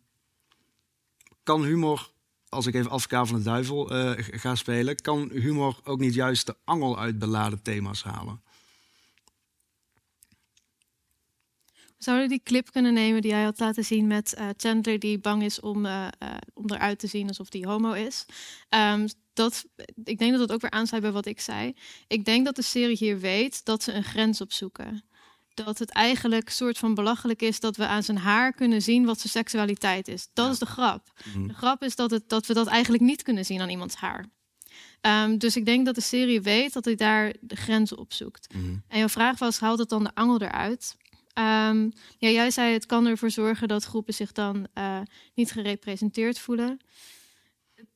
[1.44, 2.14] kan humor
[2.56, 6.46] als ik even advocaat van de duivel uh, ga spelen, kan humor ook niet juist
[6.46, 8.44] de angel uit beladen thema's halen?
[11.98, 15.44] We die clip kunnen nemen die jij had laten zien met uh, Chandler die bang
[15.44, 16.08] is om, uh,
[16.54, 18.26] om eruit te zien alsof hij homo is.
[18.70, 19.66] Um, dat,
[20.04, 21.74] ik denk dat dat ook weer aansluit bij wat ik zei.
[22.08, 25.04] Ik denk dat de serie hier weet dat ze een grens opzoeken
[25.56, 29.20] dat het eigenlijk soort van belachelijk is dat we aan zijn haar kunnen zien wat
[29.20, 30.28] zijn seksualiteit is.
[30.34, 30.52] Dat ja.
[30.52, 31.12] is de grap.
[31.26, 31.48] Mhm.
[31.48, 34.26] De grap is dat, het, dat we dat eigenlijk niet kunnen zien aan iemands haar.
[35.02, 38.54] Um, dus ik denk dat de serie weet dat hij daar de grenzen op zoekt.
[38.54, 38.76] Mhm.
[38.88, 40.96] En jouw vraag was, haalt het dan de angel eruit?
[41.40, 45.00] Um, ja, jij zei, het kan ervoor zorgen dat groepen zich dan uh,
[45.34, 46.80] niet gerepresenteerd voelen.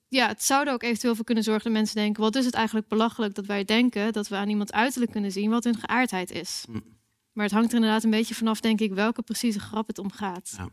[0.07, 2.23] Ja, het zou er ook eventueel voor kunnen zorgen dat mensen denken...
[2.23, 4.13] wat is het eigenlijk belachelijk dat wij denken...
[4.13, 6.65] dat we aan iemand uiterlijk kunnen zien wat hun geaardheid is.
[6.69, 6.79] Mhm.
[7.39, 10.11] Maar het hangt er inderdaad een beetje vanaf, denk ik, welke precieze grap het om
[10.11, 10.53] gaat.
[10.57, 10.69] Ja.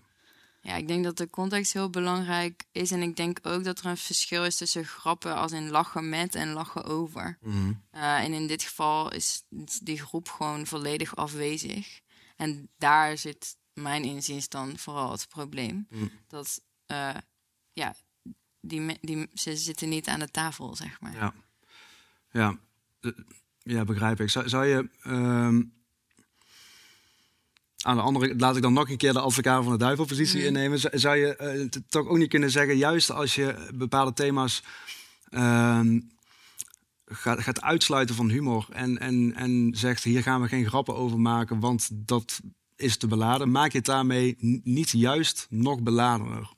[0.60, 2.90] Ja, ik denk dat de context heel belangrijk is.
[2.90, 6.34] En ik denk ook dat er een verschil is tussen grappen als in lachen met
[6.34, 7.38] en lachen over.
[7.40, 7.72] Mhm.
[7.92, 9.42] Uh, en in dit geval is
[9.82, 12.00] die groep gewoon volledig afwezig.
[12.36, 15.86] En daar zit mijn inziens dan vooral het probleem.
[15.90, 16.06] Mhm.
[16.26, 17.14] Dat uh,
[17.72, 17.94] ja,
[18.60, 21.14] die, die, ze zitten niet aan de tafel, zeg maar.
[21.14, 21.34] Ja,
[22.30, 22.58] ja.
[23.00, 23.10] Eh,
[23.58, 24.30] ja begrijp ik.
[24.30, 25.62] Zou, zou je ehm,
[27.86, 30.46] aan de andere, laat ik dan nog een keer de advocaat van de duivelpositie Mhm.
[30.46, 31.00] innemen.
[31.00, 34.62] Zou, je eh, toch ook niet kunnen zeggen, juist als je bepaalde thema's
[35.28, 36.00] ehm,
[37.06, 41.18] gaat, gaat uitsluiten van humor en, en, en zegt hier gaan we geen grappen over
[41.20, 42.40] maken, want dat
[42.76, 43.50] is te beladen.
[43.50, 46.50] Maak je het daarmee niet juist nog beladener?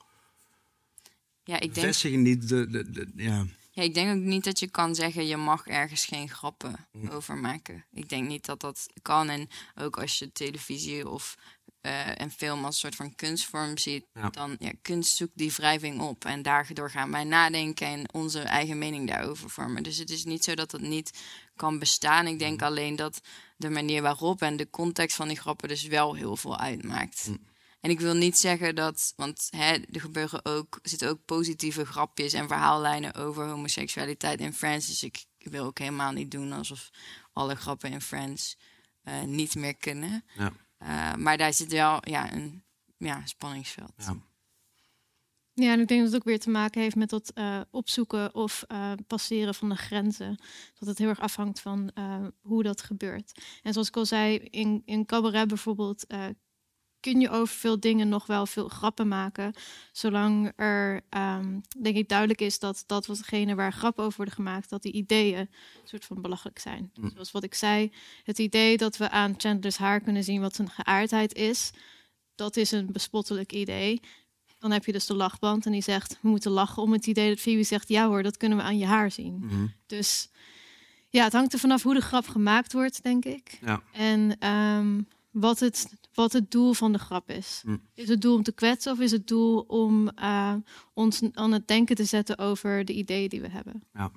[1.45, 3.47] Ja, ik denk, Vestig niet de, de, de- ja.
[3.79, 7.09] Ja, ik denk ook niet dat je kan zeggen, je mag ergens geen grappen Mm.
[7.09, 7.85] over maken.
[7.93, 9.29] Ik denk niet dat dat kan.
[9.29, 11.37] En ook als je televisie of
[11.81, 14.31] eh, en film als soort van kunstvorm ziet, Ja.
[14.31, 16.25] dan ja, kunst zoekt die wrijving op.
[16.25, 19.83] En daardoor gaan wij nadenken en onze eigen mening daarover vormen.
[19.83, 21.11] Dus het is niet zo dat dat niet
[21.57, 22.27] kan bestaan.
[22.27, 22.39] Ik Mm.
[22.39, 23.21] denk alleen dat
[23.57, 27.27] de manier waarop en de context van die grappen dus wel heel veel uitmaakt.
[27.29, 27.39] Mm.
[27.81, 32.33] En ik wil niet zeggen dat, want hè, er gebeuren ook, zitten ook positieve grapjes
[32.33, 34.87] en verhaallijnen over homoseksualiteit in Friends.
[34.87, 36.91] Dus ik wil ook helemaal niet doen alsof
[37.33, 38.57] alle grappen in Friends
[39.03, 40.25] eh, niet meer kunnen.
[40.37, 40.53] Ja.
[40.79, 42.63] Eh, maar daar zit wel ja, een
[42.97, 43.93] ja, spanningsveld.
[43.97, 44.17] Ja.
[45.59, 48.35] Ja, en ik denk dat het ook weer te maken heeft met dat eh, opzoeken
[48.35, 50.39] of eh, passeren van de grenzen.
[50.79, 53.33] Dat het heel erg afhangt van eh, hoe dat gebeurt.
[53.63, 56.27] En zoals ik al zei, in, in cabaret bijvoorbeeld eh,
[57.01, 59.55] kun je over veel dingen nog wel veel grappen maken.
[59.93, 64.71] Zolang er, ehm, denk ik, duidelijk is dat dat watgene waar grappen over worden gemaakt,
[64.71, 65.49] dat die ideeën een
[65.85, 66.91] soort van belachelijk zijn.
[66.95, 67.11] Mm.
[67.11, 67.93] Zoals wat ik zei,
[68.25, 71.71] het idee dat we aan Chandler's haar kunnen zien wat zijn geaardheid is,
[72.35, 74.01] dat is een bespottelijk idee.
[74.59, 77.29] Dan heb je dus de lachband en die zegt, we moeten lachen om het idee
[77.29, 79.39] dat Phoebe zegt, ja hoor, dat kunnen we aan je haar zien.
[79.39, 79.67] Mhm.
[79.87, 80.31] Dus
[81.09, 83.59] ja, het hangt er vanaf hoe de grap gemaakt wordt, denk ik.
[83.61, 83.83] Ja.
[83.93, 85.89] En ehm, wat, het,
[86.19, 87.63] wat het doel van de grap is.
[87.65, 87.83] Mm.
[87.95, 90.55] Is het doel om te kwetsen of is het doel om eh,
[90.95, 93.83] ons aan het denken te zetten over de ideeën die we hebben?
[93.93, 94.11] Ja.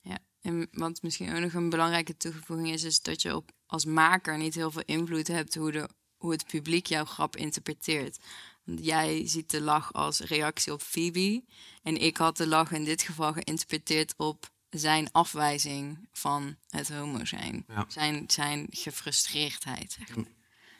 [0.00, 3.84] Ja, en wat misschien ook nog een belangrijke toevoeging is, is dat je op, als
[3.84, 8.18] maker niet heel veel invloed hebt hoe, de, hoe het publiek jouw grap interpreteert.
[8.64, 11.44] Want jij ziet de lach als reactie op Phoebe.
[11.82, 17.24] En ik had de lach in dit geval geïnterpreteerd op zijn afwijzing van het homo
[17.24, 17.64] zijn.
[17.68, 17.84] Ja.
[17.88, 19.92] Zijn, zijn gefrustreerdheid.
[19.92, 20.34] Zeg maar.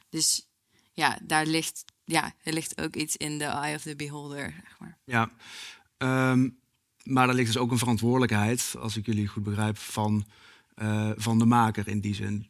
[0.09, 0.47] Dus
[0.97, 4.55] ja, daar ligt, ja, er ligt ook iets in de eye of the beholder.
[4.62, 4.99] Zeg maar.
[5.05, 5.30] Ja,
[5.97, 6.49] ehm,
[7.03, 10.26] maar er ligt dus ook een verantwoordelijkheid, als ik jullie goed begrijp, van,
[10.74, 12.47] eh, van de maker in die zin.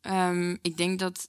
[0.00, 1.28] Ehm, ik denk dat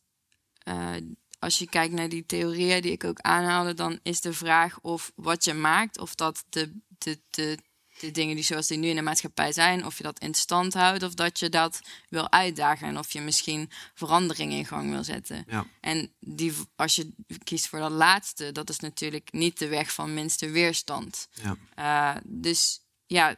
[0.63, 0.95] eh,
[1.39, 5.11] als je kijkt naar die theorieën die ik ook aanhaalde, dan is de vraag of
[5.15, 7.57] wat je maakt, of dat de, de, de,
[7.99, 10.73] de dingen die zoals die nu in de maatschappij zijn, of je dat in stand
[10.73, 15.03] houdt, of dat je dat wil uitdagen en of je misschien verandering in gang wil
[15.03, 15.45] zetten.
[15.47, 15.67] Ja.
[15.79, 20.13] En die, als je kiest voor dat laatste, dat is natuurlijk niet de weg van
[20.13, 21.27] minste weerstand.
[21.33, 21.57] Ja.
[21.75, 23.35] Eh, dus ja,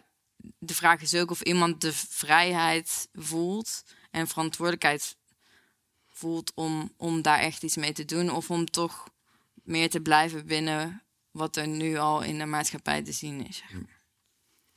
[0.60, 5.16] de vraag is ook of iemand de vrijheid voelt en verantwoordelijkheid
[6.08, 8.30] voelt om, om daar echt iets mee te doen.
[8.30, 9.10] Of om toch
[9.54, 13.64] meer te blijven binnen wat er nu al in de maatschappij te zien is.
[13.70, 13.80] Ja,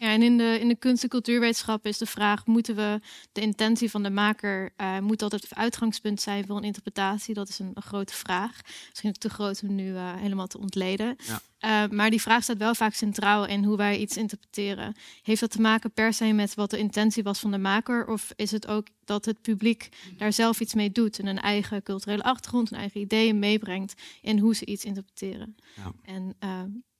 [0.00, 3.00] en in de, in de kunst- en cultuurwetenschap is de vraag: moeten we
[3.32, 7.34] de intentie van de maker, eh, moet dat het uitgangspunt zijn voor een interpretatie?
[7.34, 8.60] Dat is een, een grote vraag.
[8.88, 11.16] Misschien ook te groot om nu eh, helemaal te ontleden.
[11.26, 11.40] Ja.
[11.58, 14.94] Eh, maar die vraag staat wel vaak centraal in hoe wij iets interpreteren.
[15.22, 18.06] Heeft dat te maken per se met wat de intentie was van de maker?
[18.06, 21.82] Of is het ook dat het publiek daar zelf iets mee doet en een eigen
[21.82, 25.56] culturele achtergrond, een eigen ideeën meebrengt in hoe ze iets interpreteren?
[25.76, 25.92] Ja.
[26.02, 26.36] En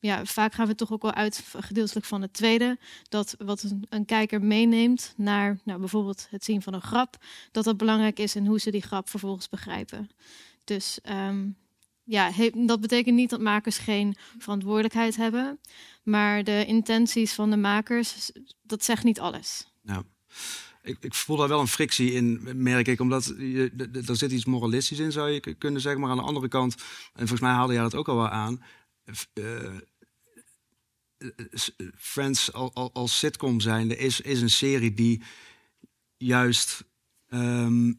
[0.01, 2.79] ja, vaak gaan we toch ook wel uit gedeeltelijk van het tweede.
[3.09, 7.17] Dat wat een, een kijker meeneemt naar nou, bijvoorbeeld het zien van een grap,
[7.53, 10.11] dat dat belangrijk is en hoe ze die grap vervolgens begrijpen.
[10.65, 11.49] Dus ehm,
[12.05, 15.59] ja, dat betekent niet dat makers geen verantwoordelijkheid hebben.
[16.03, 18.31] Maar de intenties van de makers,
[18.63, 19.67] dat zegt niet alles.
[19.83, 20.03] Ja.
[20.83, 23.01] Ik, ik voel daar wel een frictie in, merk ik.
[23.01, 26.01] Omdat je, er zit iets moralistisch in, zou je kunnen zeggen.
[26.01, 26.83] Maar aan de andere kant, en
[27.15, 28.63] volgens mij haalde jij dat ook al wel aan.
[29.33, 29.45] eh,
[31.97, 35.23] Friends al, al, als sitcom zijnde is, is een serie die
[36.17, 36.85] juist
[37.29, 37.93] ehm,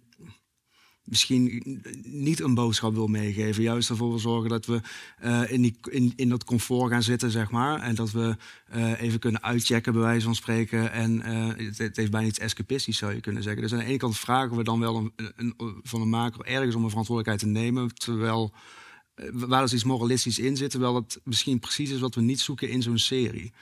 [1.03, 1.63] misschien
[2.03, 3.63] niet een boodschap wil meegeven.
[3.63, 4.82] Juist ervoor zorgen dat we
[5.17, 7.82] eh, in, die, in, in dat comfort gaan zitten, zeg maar.
[7.82, 10.91] En dat we eh, even kunnen uitchecken, bij wijze van spreken.
[10.91, 13.61] En eh, het, heeft bijna iets escapistisch, zou je kunnen zeggen.
[13.61, 15.53] Dus aan de ene kant vragen we dan wel een,
[15.84, 17.95] van een maker ergens om een verantwoordelijkheid te nemen.
[17.95, 18.59] Terwijl eh,
[19.32, 20.72] waar dus iets moralistisch in zit.
[20.72, 23.53] Terwijl het misschien precies is wat we niet zoeken in zo'n serie.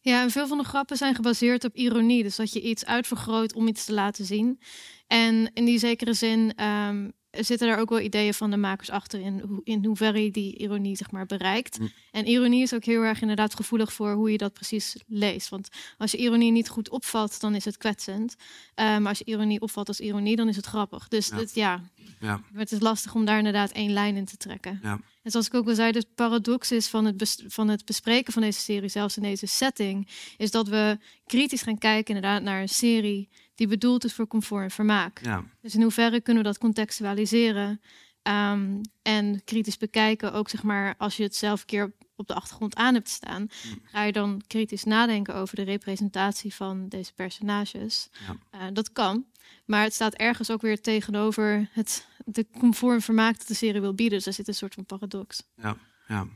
[0.00, 2.22] Ja, en veel van de grappen zijn gebaseerd op ironie.
[2.22, 4.60] Dus dat je iets uitvergroot om iets te laten zien.
[5.06, 9.20] En in die zekere zin, ehm, zitten er ook wel ideeën van de makers achter
[9.20, 11.78] in, in hoeverre je die ironie zeg maar, bereikt.
[11.78, 11.90] Mm.
[12.10, 15.48] En ironie is ook heel erg inderdaad gevoelig voor hoe je dat precies leest.
[15.48, 15.68] Want
[15.98, 18.34] als je ironie niet goed opvalt, dan is het kwetsend.
[18.74, 21.08] Maar als je ironie opvalt als ironie, dan is het grappig.
[21.08, 21.36] Dus Ja.
[21.36, 21.82] Het, ja,
[22.20, 24.80] Ja, het is lastig om daar inderdaad één lijn in te trekken.
[24.82, 28.32] ja, En zoals ik ook al zei, de paradox is van het, van het bespreken
[28.32, 32.60] van deze serie, zelfs in deze setting, is dat we kritisch gaan kijken inderdaad naar
[32.60, 33.28] een serie
[33.60, 35.20] die bedoeld is voor comfort en vermaak.
[35.24, 35.44] ja.
[35.60, 37.80] Dus in hoeverre kunnen we dat contextualiseren
[38.22, 42.26] ehm, en kritisch bekijken, ook zeg maar als je het zelf een keer op- op
[42.26, 43.46] de achtergrond aan hebt staan,
[43.82, 48.08] ga je dan kritisch nadenken over de representatie van deze personages.
[48.26, 48.36] Ja.
[48.50, 49.24] Eh, dat kan,
[49.64, 53.80] maar het staat ergens ook weer tegenover het de comfort en vermaak dat de serie
[53.80, 54.16] wil bieden.
[54.16, 55.42] Dus daar zit een soort van paradox.
[55.56, 55.76] ja,
[56.08, 56.26] ja.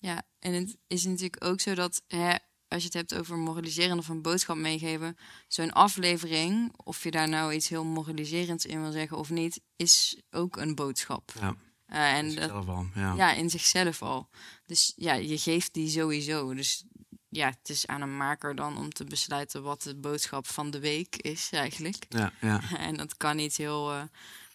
[0.00, 2.34] Ja, en het is natuurlijk ook zo dat hè,
[2.68, 5.16] als je het hebt over moraliseren of een boodschap meegeven,
[5.48, 10.20] zo'n aflevering, of je daar nou iets heel moraliserends in wil zeggen of niet, is
[10.30, 11.32] ook een boodschap.
[11.40, 11.56] ja.
[11.86, 13.14] Eh, en dat, Zelf al, ja.
[13.14, 14.28] ja, in zichzelf al.
[14.66, 16.54] Dus ja, je geeft die sowieso.
[16.54, 16.84] Dus
[17.28, 20.80] ja, het is aan een maker dan om te besluiten wat de boodschap van de
[20.80, 22.06] week is eigenlijk.
[22.08, 22.60] Ja, ja.
[22.78, 24.02] En dat kan niet heel eh,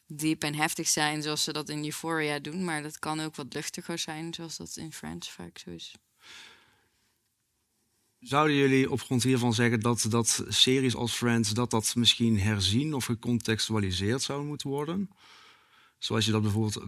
[0.07, 3.53] diep en heftig zijn zoals ze dat in Euphoria doen, maar dat kan ook wat
[3.53, 5.95] luchtiger zijn zoals dat in Friends vaak zo is.
[8.23, 11.49] Zouden jullie op grond hiervan zeggen dat, dat series als Friends...
[11.49, 15.09] dat dat misschien herzien of gecontextualiseerd zou moeten worden?
[15.97, 16.83] Zoals je dat bijvoorbeeld...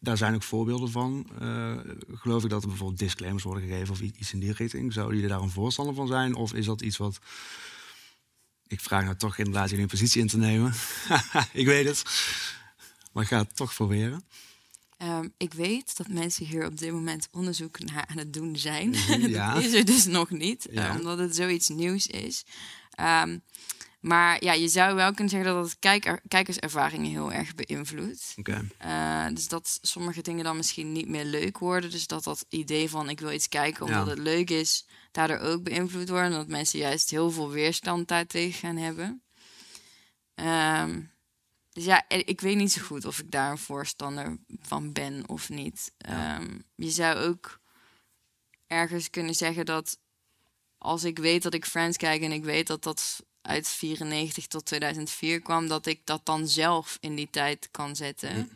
[0.00, 1.26] daar zijn ook voorbeelden van.
[1.38, 1.78] eh,
[2.12, 3.92] geloof ik dat er bijvoorbeeld disclaimers worden gegeven...
[3.92, 4.92] of iets in die richting.
[4.92, 6.34] Zouden jullie daar een voorstander van zijn?
[6.34, 7.18] Of is dat iets wat...
[8.66, 10.74] Ik vraag nou toch inderdaad jullie een positie in te nemen.
[11.52, 12.02] ik weet het.
[13.12, 14.24] Maar ik ga het toch proberen.
[15.02, 18.88] Ehm, ik weet dat mensen hier op dit moment onderzoek naar aan het doen zijn.
[18.90, 19.54] Mhm, ja.
[19.54, 20.96] dat is er dus nog niet, eh, Ja.
[20.98, 22.44] omdat het zoiets nieuws is.
[22.90, 23.38] Ehm,
[24.00, 28.34] maar ja, je zou wel kunnen zeggen dat het kijker, kijkerservaringen heel erg beïnvloedt.
[28.36, 28.66] Oké.
[28.78, 31.90] Eh, dus dat sommige dingen dan misschien niet meer leuk worden.
[31.90, 34.10] Dus dat dat idee van ik wil iets kijken omdat Ja.
[34.10, 36.30] het leuk is, daardoor ook beïnvloed worden.
[36.30, 39.22] En dat mensen juist heel veel weerstand daartegen gaan hebben.
[40.34, 41.00] Ehm,
[41.72, 45.48] dus ja, ik weet niet zo goed of ik daar een voorstander van ben of
[45.48, 45.92] niet.
[45.98, 47.60] Ehm, je zou ook
[48.66, 49.98] ergens kunnen zeggen dat
[50.78, 54.64] als ik weet dat ik Friends kijk en ik weet dat dat uit 94 tot
[54.64, 58.50] 2004 kwam, dat ik dat dan zelf in die tijd kan zetten.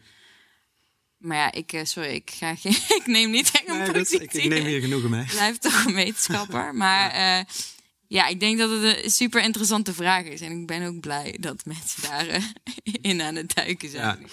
[1.16, 4.10] Maar ja, ik, eh, sorry, ik, ga geen, ik neem niet echt een Nee, dat-
[4.12, 5.24] ik, ik neem hier genoegen mee.
[5.24, 6.74] blijft toch een wetenschapper.
[6.74, 7.44] Maar ja.
[8.08, 10.40] Ja, ik denk dat het een super interessante vraag is.
[10.40, 12.42] En ik ben ook blij dat mensen daar eh,
[13.10, 14.02] in aan het duiken zijn.
[14.20, 14.26] Ja.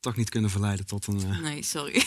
[0.00, 1.20] Toch niet kunnen verleiden tot een...
[1.20, 2.02] eh, Nee, sorry.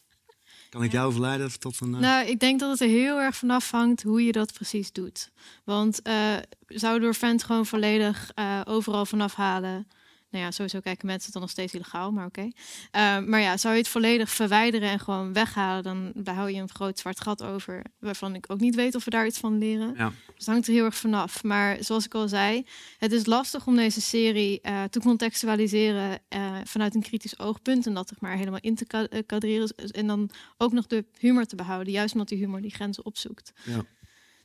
[0.70, 1.94] kan ik jou verleiden tot een...
[1.94, 4.92] eh, Nou, ik denk dat het er heel erg van afhangt hoe je dat precies
[4.92, 5.30] doet.
[5.64, 6.36] Want eh
[6.66, 9.88] zou door fans gewoon volledig eh, overal vanaf halen.
[10.34, 12.50] Nou ja, sowieso kijken mensen het dan nog steeds illegaal, maar oké.
[12.90, 15.82] Eh, maar ja, zou je het volledig verwijderen en gewoon weghalen,
[16.14, 17.84] dan hou je een groot zwart gat over.
[17.98, 19.94] Waarvan ik ook niet weet of we daar iets van leren.
[19.96, 20.12] Ja.
[20.36, 21.42] Dus hangt er heel erg vanaf.
[21.42, 22.66] Maar zoals ik al zei,
[22.98, 27.86] het is lastig om deze serie eh, te contextualiseren eh, vanuit een kritisch oogpunt.
[27.86, 29.68] En dat zeg maar helemaal in te eh, kadreren.
[29.76, 31.92] En dan ook nog de humor te behouden.
[31.92, 33.52] Juist omdat die humor die grenzen opzoekt.
[33.64, 33.84] Ja.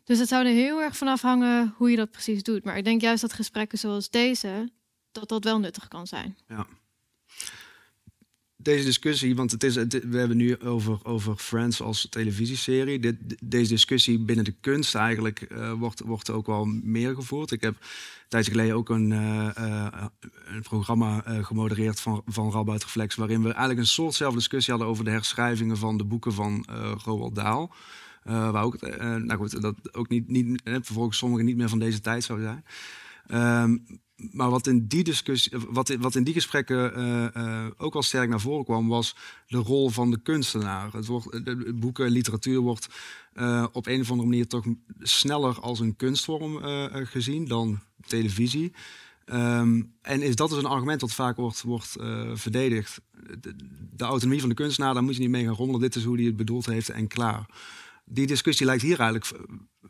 [0.03, 2.63] Dus het zou er heel erg van afhangen hoe je dat precies doet.
[2.63, 4.69] Maar ik denk juist dat gesprekken zoals deze,
[5.11, 6.37] dat dat wel nuttig kan zijn.
[6.47, 6.67] Ja.
[8.55, 12.99] Deze discussie, want het is, het, we hebben nu over, over Friends als televisieserie.
[12.99, 17.51] Dit, deze discussie binnen de kunst eigenlijk eh, wordt, wordt ook wel meer gevoerd.
[17.51, 20.05] Ik heb een tijdje geleden ook een, eh, eh,
[20.45, 23.15] een programma gemodereerd van, van Radboud Reflex...
[23.15, 26.65] waarin we eigenlijk een soortzelfde discussie hadden over de herschrijvingen van de boeken van
[27.03, 27.69] Roald Dahl.
[28.23, 32.01] Eh, waar ook, nou goed, dat ook niet, niet, vervolgens sommige niet meer van deze
[32.01, 32.65] tijd zou zijn.
[33.27, 33.77] Ehm,
[34.31, 38.29] maar wat in die discussie, wat wat in die gesprekken eh, eh, ook al sterk
[38.29, 39.15] naar voren kwam, was
[39.47, 40.93] de rol van de kunstenaar.
[40.93, 42.87] Het wordt, boeken, literatuur wordt
[43.33, 44.65] eh, op een of andere manier toch
[44.99, 46.59] sneller als een kunstvorm
[47.05, 48.73] gezien dan televisie.
[49.25, 51.95] Ehm, en is dat dus een argument dat vaak wordt, wordt
[52.33, 53.01] verdedigd.
[53.39, 53.55] De,
[53.95, 55.81] de autonomie van de kunstenaar, daar moet je niet mee gaan rommelen.
[55.81, 57.45] Dit is hoe hij het bedoeld heeft en klaar.
[58.05, 59.47] Die discussie lijkt hier eigenlijk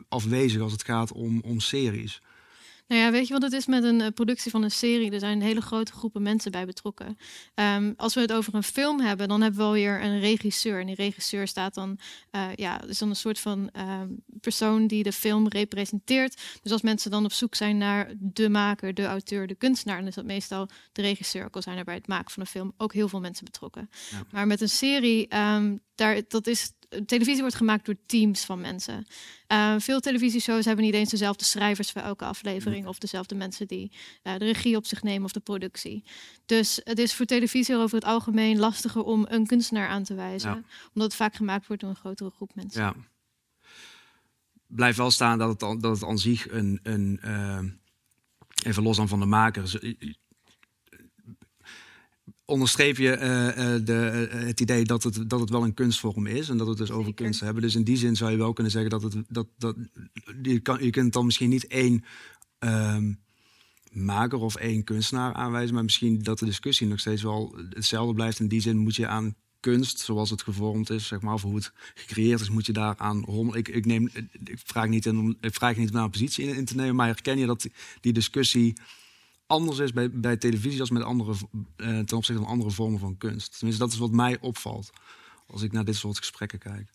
[0.08, 2.22] afwezig als het gaat om, om series.
[2.90, 5.12] Nou ja, weet je wat het is met een uh, productie van een serie?
[5.12, 7.18] Er zijn hele grote groepen mensen bij betrokken.
[7.56, 10.80] Um, als we het over een film hebben, dan hebben we alweer een regisseur.
[10.80, 12.00] En die regisseur staat dan,
[12.32, 14.02] uh, ja, is dan een soort van uh,
[14.40, 16.42] persoon die de film representeert.
[16.62, 20.08] Dus als mensen dan op zoek zijn naar de maker, de auteur, de kunstenaar, dan
[20.08, 21.46] is dat meestal de regisseur.
[21.46, 23.90] Ook al zijn er bij het maken van een film ook heel veel mensen betrokken.
[24.12, 24.24] Ja.
[24.32, 26.72] Maar met een serie, um, daar, dat is
[27.06, 29.06] televisie wordt gemaakt door teams van mensen.
[29.52, 33.92] Uh, veel televisieshows hebben niet eens dezelfde schrijvers voor elke aflevering of dezelfde mensen die
[34.24, 36.04] uh, de regie op zich nemen of de productie.
[36.46, 40.50] Dus het is voor televisie over het algemeen lastiger om een kunstenaar aan te wijzen,
[40.50, 40.64] ja.
[40.94, 42.82] omdat het vaak gemaakt wordt door een grotere groep mensen.
[42.82, 42.96] Ja.
[44.68, 47.60] Blijft wel staan dat het, dat het aan zich een, een uh,
[48.66, 49.80] even los aan van de maker,
[52.50, 56.50] onderstreep je uh, de, uh, het idee dat het, dat het wel een kunstvorm is
[56.50, 57.62] en dat het dus over kunst hebben.
[57.62, 59.76] Dus in die zin zou je wel kunnen zeggen dat het dat, dat
[60.41, 62.04] je, kan, je kunt dan misschien niet één
[62.60, 63.20] um,
[63.91, 68.39] maker of één kunstenaar aanwijzen, maar misschien dat de discussie nog steeds wel hetzelfde blijft.
[68.39, 71.56] In die zin moet je aan kunst, zoals het gevormd is, zeg maar, of hoe
[71.56, 73.60] het gecreëerd is, moet je daaraan rommelen.
[73.60, 74.10] Ik, ik, neem,
[74.43, 76.95] ik vraag niet in, ik vraag niet om naar een positie in, in te nemen,
[76.95, 77.68] maar herken je dat
[78.02, 78.74] die discussie
[79.50, 83.18] anders is bij, bij televisie als met andere, uh, ten opzichte van andere vormen van
[83.18, 83.58] kunst.
[83.58, 84.89] Tenminste, dat is wat mij opvalt
[85.47, 86.89] als ik naar dit soort gesprekken kijk.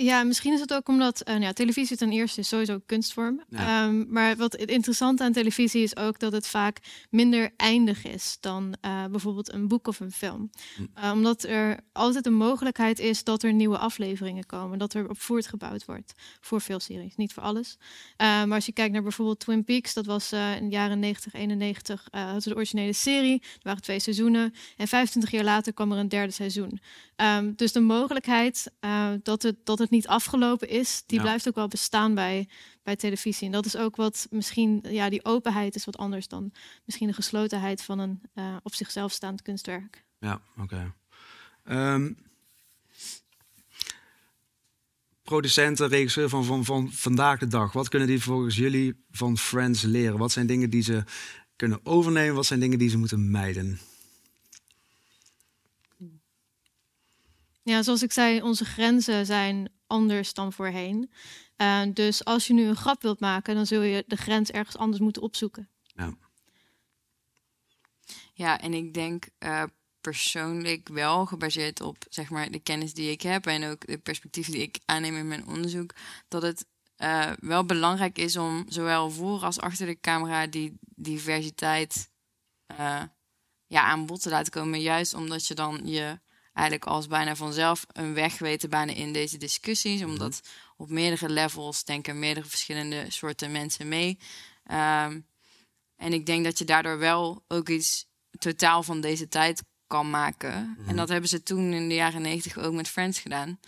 [0.00, 3.42] Ja, misschien is het ook omdat uh, nou televisie ten eerste is sowieso kunstvorm.
[3.48, 3.84] Ja.
[3.84, 6.78] Um, maar wat interessant aan televisie is ook dat het vaak
[7.10, 10.50] minder eindig is dan uh, bijvoorbeeld een boek of een film.
[10.76, 10.82] Hm.
[11.04, 15.20] Uh, omdat er altijd een mogelijkheid is dat er nieuwe afleveringen komen, dat er op
[15.20, 17.78] voortgebouwd wordt voor veel series, niet voor alles.
[18.16, 22.08] maar als je kijkt naar bijvoorbeeld Twin Peaks, dat was in de jaren 90, 91,
[22.10, 26.08] had de originele serie, er waren twee seizoenen en 25 jaar later kwam er een
[26.08, 26.80] derde seizoen.
[27.16, 28.72] Um, dus de mogelijkheid
[29.22, 31.22] dat het dat het niet afgelopen is, die ja.
[31.22, 32.48] blijft ook wel bestaan bij,
[32.82, 33.46] bij televisie.
[33.46, 36.52] En dat is ook wat misschien, ja, die openheid is wat anders dan
[36.84, 40.04] misschien de geslotenheid van een uh, op zichzelf staand kunstwerk.
[40.18, 40.92] Ja, oké.
[41.64, 41.94] Okay.
[41.94, 42.16] Um,
[45.22, 49.82] producenten, regisseur van, van, van vandaag de dag, wat kunnen die volgens jullie van Friends
[49.82, 50.18] leren?
[50.18, 51.04] Wat zijn dingen die ze
[51.56, 52.34] kunnen overnemen?
[52.34, 53.78] Wat zijn dingen die ze moeten mijden?
[57.62, 61.10] Ja, zoals ik zei, onze grenzen zijn anders dan voorheen.
[61.56, 64.76] Uh, dus als je nu een grap wilt maken, dan zul je de grens ergens
[64.76, 65.68] anders moeten opzoeken.
[65.82, 66.14] Ja,
[68.32, 69.62] ja en ik denk uh,
[70.00, 74.52] persoonlijk wel gebaseerd op zeg maar, de kennis die ik heb en ook de perspectieven
[74.52, 75.94] die ik aanneem in mijn onderzoek,
[76.28, 76.66] dat het
[76.98, 82.10] uh, wel belangrijk is om zowel voor als achter de camera die diversiteit
[83.66, 84.80] ja, aan bod te laten komen.
[84.80, 86.20] Juist omdat je dan je
[86.58, 90.04] eigenlijk als bijna vanzelf een weg weten bijna in deze discussies.
[90.04, 90.40] Omdat
[90.76, 94.18] op meerdere levels denken meerdere verschillende soorten mensen mee.
[94.70, 95.26] Um,
[95.96, 98.06] en ik denk dat je daardoor wel ook iets
[98.38, 100.76] totaal van deze tijd kan maken.
[100.86, 103.60] En dat hebben ze toen in de jaren negentig ook met Friends gedaan.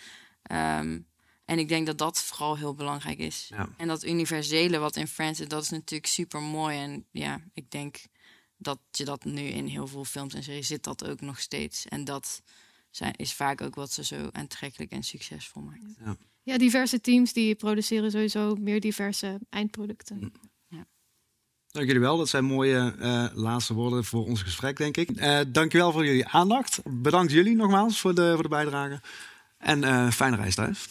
[0.53, 1.09] Um,
[1.45, 3.47] en ik denk dat dat vooral heel belangrijk is.
[3.49, 3.69] Ja.
[3.77, 6.79] En dat universele wat in Friends is, dat is natuurlijk super mooi.
[6.79, 7.97] En ja, ik denk
[8.57, 11.87] dat je dat nu in heel veel films en series zit dat ook nog steeds.
[11.87, 12.43] En dat
[12.91, 15.83] zijn, is vaak ook wat ze zo aantrekkelijk en succesvol maakt.
[16.05, 16.17] Ja.
[16.43, 20.33] ja, diverse teams die produceren sowieso meer diverse eindproducten.
[20.69, 20.87] Ja.
[21.67, 22.17] Dank jullie wel.
[22.17, 25.11] Dat zijn mooie uh, laatste woorden voor ons gesprek, denk ik.
[25.11, 26.81] Uh, dank je wel voor jullie aandacht.
[26.85, 29.01] Bedankt jullie nogmaals voor de, voor de bijdrage.
[29.59, 30.89] En uh, fijne reis thuis.